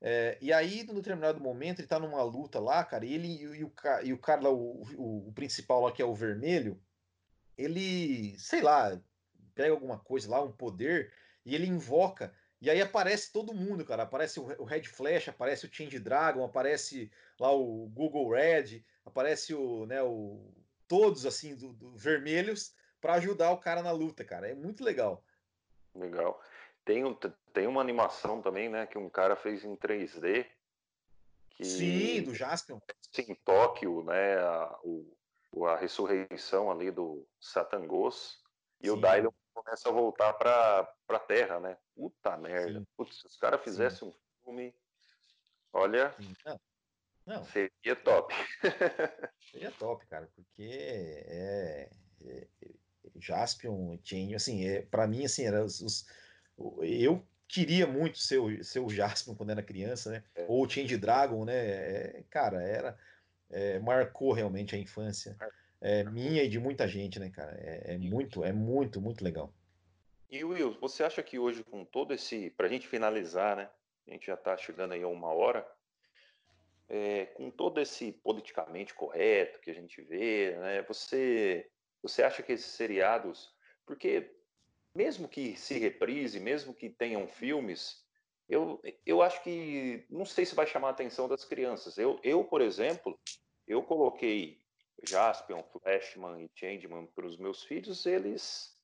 [0.00, 3.64] É, e aí, no determinado momento, ele tá numa luta lá, cara, e ele e
[3.64, 3.72] o,
[4.02, 6.82] e o cara lá, o, o, o, principal lá, que é o vermelho,
[7.56, 9.00] ele, sei lá,
[9.54, 11.12] pega alguma coisa lá, um poder,
[11.44, 12.32] e ele invoca,
[12.62, 14.04] e aí aparece todo mundo, cara.
[14.04, 19.84] Aparece o, Red Flash, aparece o Change Dragon, aparece lá o Google Red, aparece o,
[19.84, 20.40] né, o
[20.86, 24.48] todos assim do, do vermelhos para ajudar o cara na luta, cara.
[24.48, 25.24] É muito legal.
[25.92, 26.40] Legal.
[26.84, 27.16] Tem, um,
[27.52, 30.46] tem uma animação também, né, que um cara fez em 3D.
[31.50, 32.78] Que, Sim, do Jaspion.
[33.10, 38.40] Sim, Tóquio, né, a, o, a ressurreição ali do Satangos.
[38.80, 38.92] E Sim.
[38.92, 39.32] o Dylion
[39.64, 41.76] começa a voltar para a Terra, né?
[41.94, 42.82] Puta merda.
[42.96, 44.74] Putz, se os caras fizessem um filme,
[45.72, 46.60] olha, não,
[47.26, 47.44] não.
[47.44, 48.34] seria top.
[49.50, 51.90] seria top, cara, porque é,
[52.24, 52.48] é,
[53.16, 56.06] Jaspion, Chain, assim, é, para mim, assim, era os, os,
[56.80, 60.24] eu queria muito ser o, ser o Jaspion quando era criança, né?
[60.34, 60.46] É.
[60.48, 61.54] Ou o Change Dragon, né?
[61.54, 62.98] É, cara, era
[63.50, 65.36] é, marcou realmente a infância
[65.82, 67.54] é, minha e de muita gente, né, cara?
[67.60, 69.52] É, é muito, é muito, muito legal.
[70.30, 73.68] E Will, você acha que hoje com todo esse, para a gente finalizar, né?
[74.06, 75.66] A gente já está chegando aí a uma hora.
[76.88, 80.82] É, com todo esse politicamente correto que a gente vê, né?
[80.82, 81.68] Você
[82.02, 83.54] você acha que esses seriados,
[83.86, 84.34] porque
[84.94, 88.04] mesmo que se reprise, mesmo que tenham filmes,
[88.48, 91.96] eu, eu acho que não sei se vai chamar a atenção das crianças.
[91.98, 93.18] Eu, eu por exemplo,
[93.66, 94.61] eu coloquei
[95.06, 98.76] Jaspion, Flashman e Changeman para os meus filhos, eles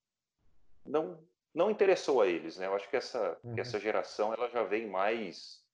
[0.84, 1.18] não
[1.54, 2.66] não interessou a eles, né?
[2.66, 3.54] Eu acho que essa, uhum.
[3.54, 5.64] que essa geração ela já vem mais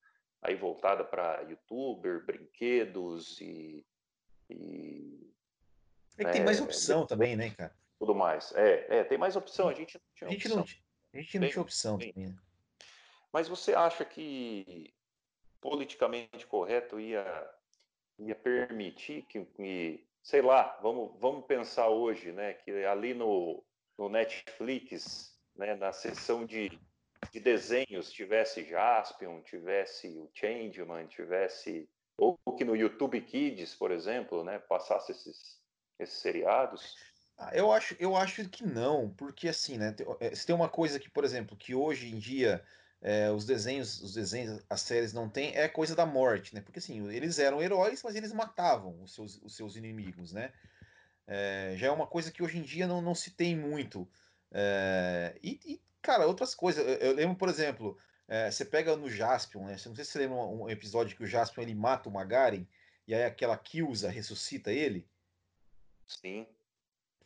[0.41, 3.85] aí voltada para youtuber, brinquedos e,
[4.49, 5.35] e
[6.17, 7.75] é que tem mais é, opção também, né, cara?
[7.99, 8.53] Tudo mais.
[8.55, 9.69] É, é, tem mais opção.
[9.69, 10.57] A gente não tinha a gente opção.
[10.57, 10.65] Não,
[11.13, 12.13] a gente não tinha opção também.
[12.17, 12.37] Né?
[13.33, 14.95] Mas você acha que
[15.61, 17.51] politicamente correto ia,
[18.19, 23.63] ia permitir que, que, sei lá, vamos, vamos pensar hoje, né, que ali no,
[23.97, 26.81] no Netflix, né, na seção de,
[27.31, 34.43] de desenhos, tivesse Jaspion, tivesse o Changeman, tivesse ou que no YouTube Kids, por exemplo,
[34.43, 35.63] né, passasse esses
[35.99, 36.97] esses seriados?
[37.37, 39.95] Ah, eu acho, eu acho que não, porque assim, né?
[40.21, 42.65] Eh, se tem uma coisa que, por exemplo, que hoje em dia
[43.05, 46.63] é, os desenhos, os desenhos, as séries não têm, é coisa da morte, né?
[46.63, 50.51] Porque assim, eles eram heróis, mas eles matavam os seus, os seus inimigos, né?
[51.27, 54.09] É, já é uma coisa que hoje em dia não, não se tem muito.
[54.51, 56.83] É, e, e, cara, outras coisas.
[56.83, 57.99] Eu, eu lembro, por exemplo,
[58.51, 59.77] você pega no Jaspion, né?
[59.85, 62.67] Não sei se você lembra um, um episódio que o Jaspion ele mata o Magaren,
[63.07, 65.07] e aí aquela Kyusa ressuscita ele.
[66.07, 66.47] Sim.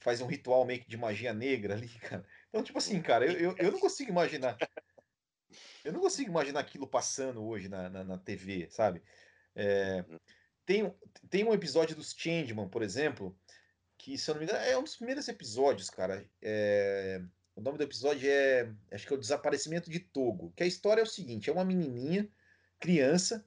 [0.01, 2.27] Faz um ritual meio que de magia negra ali, cara.
[2.49, 4.59] Então, tipo assim, cara, eu, eu, eu não consigo imaginar.
[5.85, 9.03] Eu não consigo imaginar aquilo passando hoje na, na, na TV, sabe?
[9.55, 10.05] É,
[10.65, 10.95] tem,
[11.31, 13.37] tem um episódio dos Changeman, por exemplo,
[13.97, 16.25] que, se eu não me engano, é um dos primeiros episódios, cara.
[16.41, 17.21] É,
[17.57, 21.01] o nome do episódio é, acho que é o Desaparecimento de Togo, que a história
[21.01, 22.29] é o seguinte, é uma menininha,
[22.79, 23.45] criança,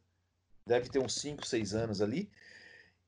[0.66, 2.30] deve ter uns 5, 6 anos ali,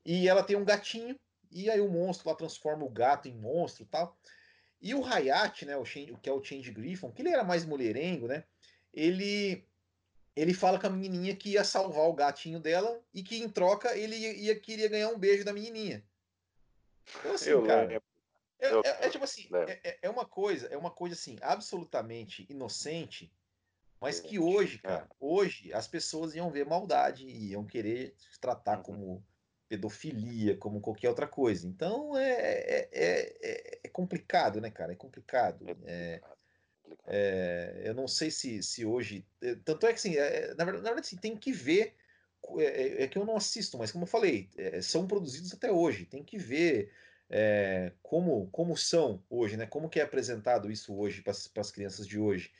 [0.04, 1.18] e ela tem um gatinho,
[1.50, 4.18] e aí o monstro lá transforma o gato em monstro e tal.
[4.80, 7.64] E o Hayat, né, o, Change, que é o Change Griffon, que ele era mais
[7.64, 8.44] mulherengo, né,
[8.94, 9.66] ele
[10.36, 13.96] ele fala com a menininha que ia salvar o gatinho dela e que em troca
[13.96, 16.04] ele ia, ia queria ganhar um beijo da menininha.
[17.20, 18.02] Então assim, eu cara,
[18.58, 22.46] é, é, é, tipo assim, é, é, é, uma coisa, é uma coisa assim, absolutamente
[22.48, 23.32] inocente,
[24.00, 24.88] mas que hoje, é.
[24.88, 28.82] cara, hoje as pessoas iam ver maldade e iam querer tratar uhum.
[28.82, 29.26] como
[29.68, 31.66] pedofilia, como qualquer outra coisa.
[31.66, 34.92] Então é, é, é, é complicado, né, cara?
[34.92, 35.64] É complicado.
[35.84, 36.20] É,
[37.06, 39.26] é, eu não sei se, se hoje.
[39.64, 40.16] Tanto é que assim,
[40.56, 41.94] na verdade, na verdade assim, tem que ver.
[42.58, 44.50] É, que eu não assisto, mas como eu falei,
[44.82, 46.04] são produzidos até hoje.
[46.04, 46.92] Tem que ver
[47.30, 49.66] é, como, como são hoje, né?
[49.66, 52.52] Como que é apresentado isso hoje para as crianças de hoje.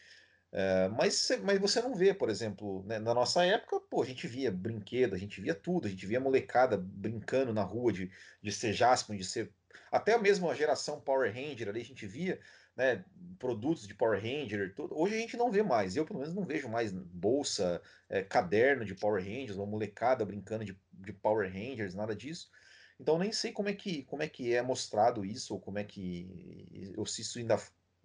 [0.53, 4.29] É, mas, mas você não vê, por exemplo, né, na nossa época, pô, a gente
[4.29, 8.53] via brinquedo, a gente via tudo, a gente via molecada brincando na rua de, de
[8.53, 9.53] ser Jaspion, de ser.
[9.91, 12.41] Até mesmo a geração Power Ranger ali, a gente via
[12.77, 13.05] né,
[13.39, 14.99] produtos de Power Ranger, tudo.
[14.99, 18.85] Hoje a gente não vê mais, eu pelo menos não vejo mais bolsa, é, caderno
[18.85, 22.51] de Power Rangers, uma molecada brincando de, de Power Rangers, nada disso.
[22.99, 25.85] Então nem sei como é que como é que é mostrado isso ou como é
[25.85, 27.61] que ou se isso ainda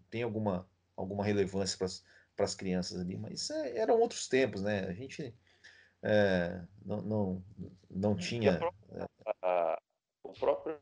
[0.10, 1.78] tem alguma alguma relevância
[2.36, 4.86] para as crianças ali, mas é, eram outros tempos, né?
[4.88, 5.34] A gente
[6.02, 7.44] é, não, não,
[7.90, 8.58] não tinha.
[8.58, 9.10] Própria,
[9.44, 9.82] a,
[10.24, 10.80] o próprio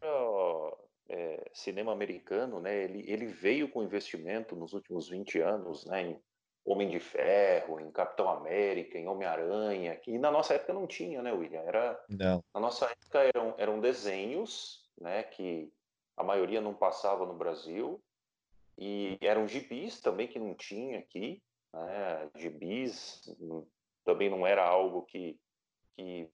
[1.10, 2.84] é, cinema americano, né?
[2.84, 6.02] Ele, ele veio com investimento nos últimos 20 anos, né?
[6.02, 6.22] Em
[6.66, 11.32] Homem de Ferro, em Capitão América, em Homem-Aranha, que na nossa época não tinha, né,
[11.32, 11.62] William?
[11.62, 12.44] Era, não.
[12.54, 15.72] Na nossa época eram, eram desenhos, né, que
[16.18, 18.04] a maioria não passava no Brasil,
[18.78, 21.42] e eram gibis também que não tinha aqui,
[21.74, 23.34] né, gibis
[24.04, 25.40] também não era algo que,
[25.96, 26.30] que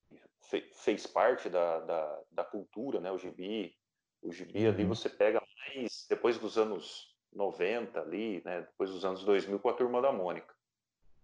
[0.71, 3.77] fez parte da, da, da cultura, né, o gibi,
[4.23, 4.69] o gibi uhum.
[4.69, 9.69] ali você pega mais depois dos anos 90 ali, né, depois dos anos 2000 com
[9.69, 10.53] a Turma da Mônica.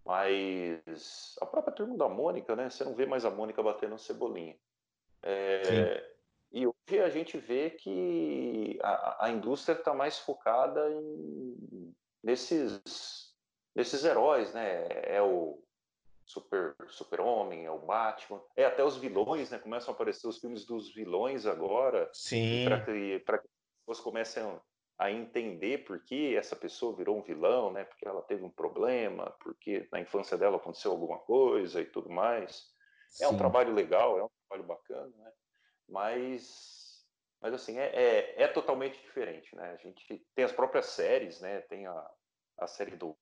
[0.04, 4.56] Mas a própria Turma da Mônica, né, você não vê mais a Mônica batendo cebolinha.
[5.22, 6.04] É,
[6.52, 13.34] e hoje a gente vê que a, a indústria está mais focada em, nesses,
[13.74, 14.86] nesses heróis, né?
[15.04, 15.62] É o
[16.30, 19.58] super super homem, é o Batman, é até os vilões, né?
[19.58, 24.00] Começam a aparecer os filmes dos vilões agora, sim, para que para que as pessoas
[24.00, 24.60] comecem
[24.98, 27.84] a entender por que essa pessoa virou um vilão, né?
[27.84, 32.68] Porque ela teve um problema, porque na infância dela aconteceu alguma coisa e tudo mais.
[33.08, 33.24] Sim.
[33.24, 35.32] É um trabalho legal, é um trabalho bacana, né?
[35.88, 37.04] Mas,
[37.40, 39.72] mas assim, é, é, é, totalmente diferente, né?
[39.72, 41.62] A gente tem as próprias séries, né?
[41.62, 42.10] Tem a,
[42.58, 43.16] a série do...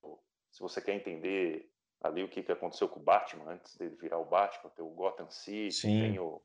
[0.50, 4.18] Se você quer entender ali o que, que aconteceu com o Batman antes dele virar
[4.18, 6.00] o Batman, tem o Gotham City, Sim.
[6.00, 6.40] tem o,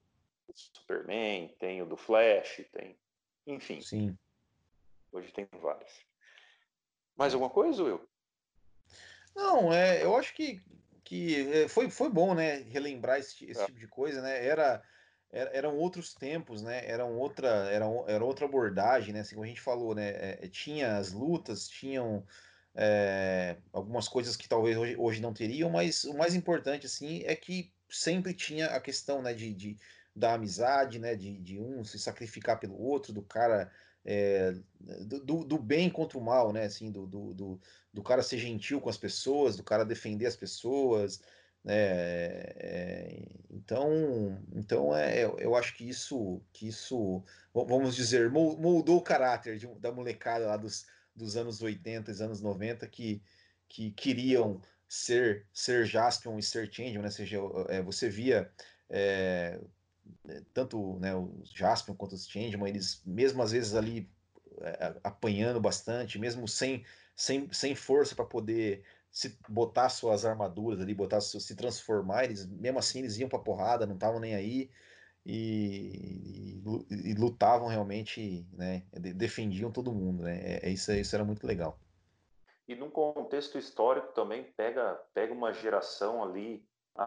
[0.48, 2.98] o Superman, tem o do Flash, tem...
[3.46, 3.82] Enfim.
[3.82, 4.18] Sim
[5.14, 5.92] Hoje tem várias.
[7.16, 8.02] Mais alguma coisa, Will?
[9.36, 10.60] Não, é, eu acho que,
[11.04, 13.66] que é, foi, foi bom, né, relembrar esse, esse é.
[13.68, 14.44] tipo de coisa, né?
[14.44, 14.84] Era,
[15.32, 16.84] era, eram outros tempos, né?
[16.90, 19.20] Era outra, era, era outra abordagem, né?
[19.20, 20.10] Assim como a gente falou, né?
[20.42, 22.26] É, tinha as lutas, tinham
[22.76, 27.36] é, algumas coisas que talvez hoje, hoje não teriam, mas o mais importante, assim, é
[27.36, 29.78] que sempre tinha a questão, né, de, de
[30.16, 33.72] da amizade, né, de, de um se sacrificar pelo outro, do cara
[34.06, 34.54] é,
[35.24, 36.66] do, do, bem contra o mal, né?
[36.66, 37.62] Assim, do, do, do,
[37.94, 41.22] do, cara ser gentil com as pessoas, do cara defender as pessoas,
[41.64, 41.74] né?
[41.76, 49.58] É, então, então é, eu acho que isso, que isso, vamos dizer, moldou o caráter
[49.58, 50.86] de, da molecada lá dos,
[51.16, 53.22] dos anos 80 e anos 90 que,
[53.68, 57.08] que queriam ser ser Jaspion e ser Changeman, né?
[57.08, 57.38] Ou seja,
[57.70, 58.52] é, você via
[58.90, 59.60] é,
[60.24, 64.10] né, tanto né, os Jaspion quanto os Changeman, eles mesmo às vezes ali
[64.62, 66.86] é, apanhando bastante, mesmo sem,
[67.16, 72.80] sem, sem força para poder se botar suas armaduras ali, botar se transformar, eles mesmo
[72.80, 74.70] assim eles iam para porrada, não estavam nem aí
[75.26, 78.84] e, e, e, lutavam realmente, né,
[79.16, 80.40] defendiam todo mundo, né?
[80.42, 81.80] É, é, isso, isso era muito legal.
[82.68, 86.66] E num contexto histórico também pega pega uma geração ali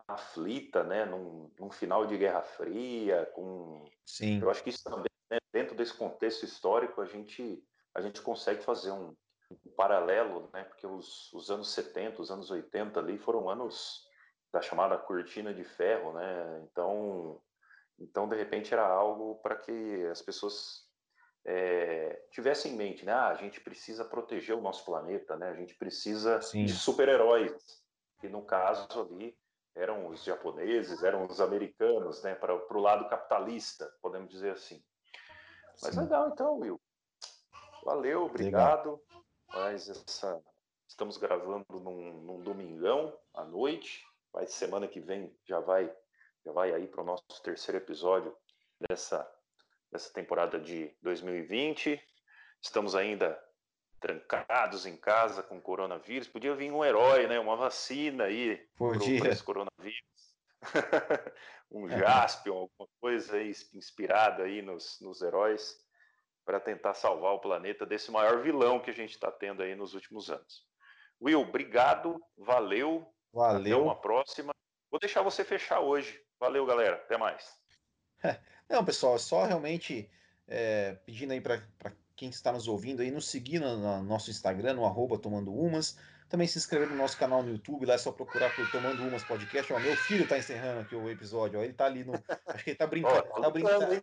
[0.08, 4.40] aflita, né, num, num, final de Guerra Fria, com Sim.
[4.40, 7.62] eu acho que isso também, né, dentro desse contexto histórico, a gente
[7.94, 9.14] a gente consegue fazer um,
[9.50, 10.64] um paralelo, né?
[10.64, 14.06] Porque os, os anos 70, os anos 80 ali foram anos
[14.52, 16.66] da chamada cortina de ferro, né?
[16.70, 17.40] Então,
[17.98, 20.86] então de repente era algo para que as pessoas
[21.44, 23.12] é, tivessem em mente, né?
[23.12, 25.48] Ah, a gente precisa proteger o nosso planeta, né?
[25.48, 26.64] A gente precisa Sim.
[26.64, 27.54] de super-heróis,
[28.18, 29.36] que no caso ali
[29.74, 32.34] eram os japoneses, eram os americanos, né?
[32.34, 34.82] Para o lado capitalista, podemos dizer assim.
[35.82, 36.00] Mas Sim.
[36.00, 36.80] legal, então, Will.
[37.84, 38.92] Valeu, obrigado.
[38.92, 39.24] Legal.
[39.54, 40.42] Mas essa
[40.88, 44.04] estamos gravando num, num domingão à noite.
[44.32, 45.94] Vai semana que vem já vai
[46.46, 48.32] já vai aí para o nosso terceiro episódio
[48.88, 49.28] dessa
[49.90, 52.00] dessa temporada de 2020.
[52.62, 53.36] Estamos ainda
[54.00, 56.28] trancados em casa com coronavírus.
[56.28, 57.40] Podia vir um herói, né?
[57.40, 60.36] Uma vacina aí para esse coronavírus.
[61.70, 65.76] um Jaspion, alguma coisa aí inspirada aí nos, nos heróis
[66.44, 69.94] para tentar salvar o planeta desse maior vilão que a gente está tendo aí nos
[69.94, 70.64] últimos anos.
[71.20, 73.12] Will, obrigado, valeu.
[73.32, 73.78] Valeu.
[73.78, 74.55] Até uma próxima.
[74.96, 76.18] Vou deixar você fechar hoje.
[76.40, 76.96] Valeu, galera.
[76.96, 77.54] Até mais.
[78.66, 80.10] Não, pessoal, é só realmente
[80.48, 81.60] é, pedindo aí para
[82.16, 85.98] quem está nos ouvindo aí, nos seguir no, no nosso Instagram, no arroba Tomando Umas.
[86.30, 89.22] Também se inscrever no nosso canal no YouTube, lá é só procurar por Tomando Umas
[89.22, 89.70] Podcast.
[89.70, 92.14] Ó, meu filho está encerrando aqui o episódio, ó, ele está ali no.
[92.46, 93.28] Acho que ele está brincando.
[93.32, 94.02] Oh, tá, brincando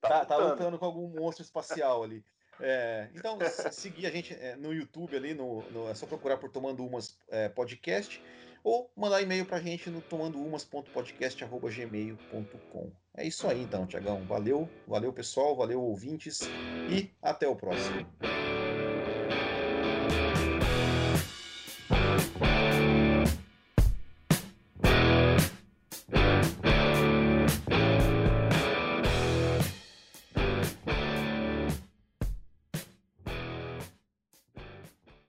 [0.00, 2.24] tá, tá, tá lutando com algum monstro espacial ali.
[2.58, 3.38] É, então,
[3.70, 7.18] seguir a gente é, no YouTube ali, no, no, é só procurar por Tomando Umas
[7.28, 8.22] é, Podcast
[8.62, 12.92] ou mandar e-mail para a gente no tomandoumas.podcast.gmail.com.
[13.16, 14.24] É isso aí então, Tiagão.
[14.24, 16.42] Valeu, valeu pessoal, valeu ouvintes
[16.90, 18.06] e até o próximo.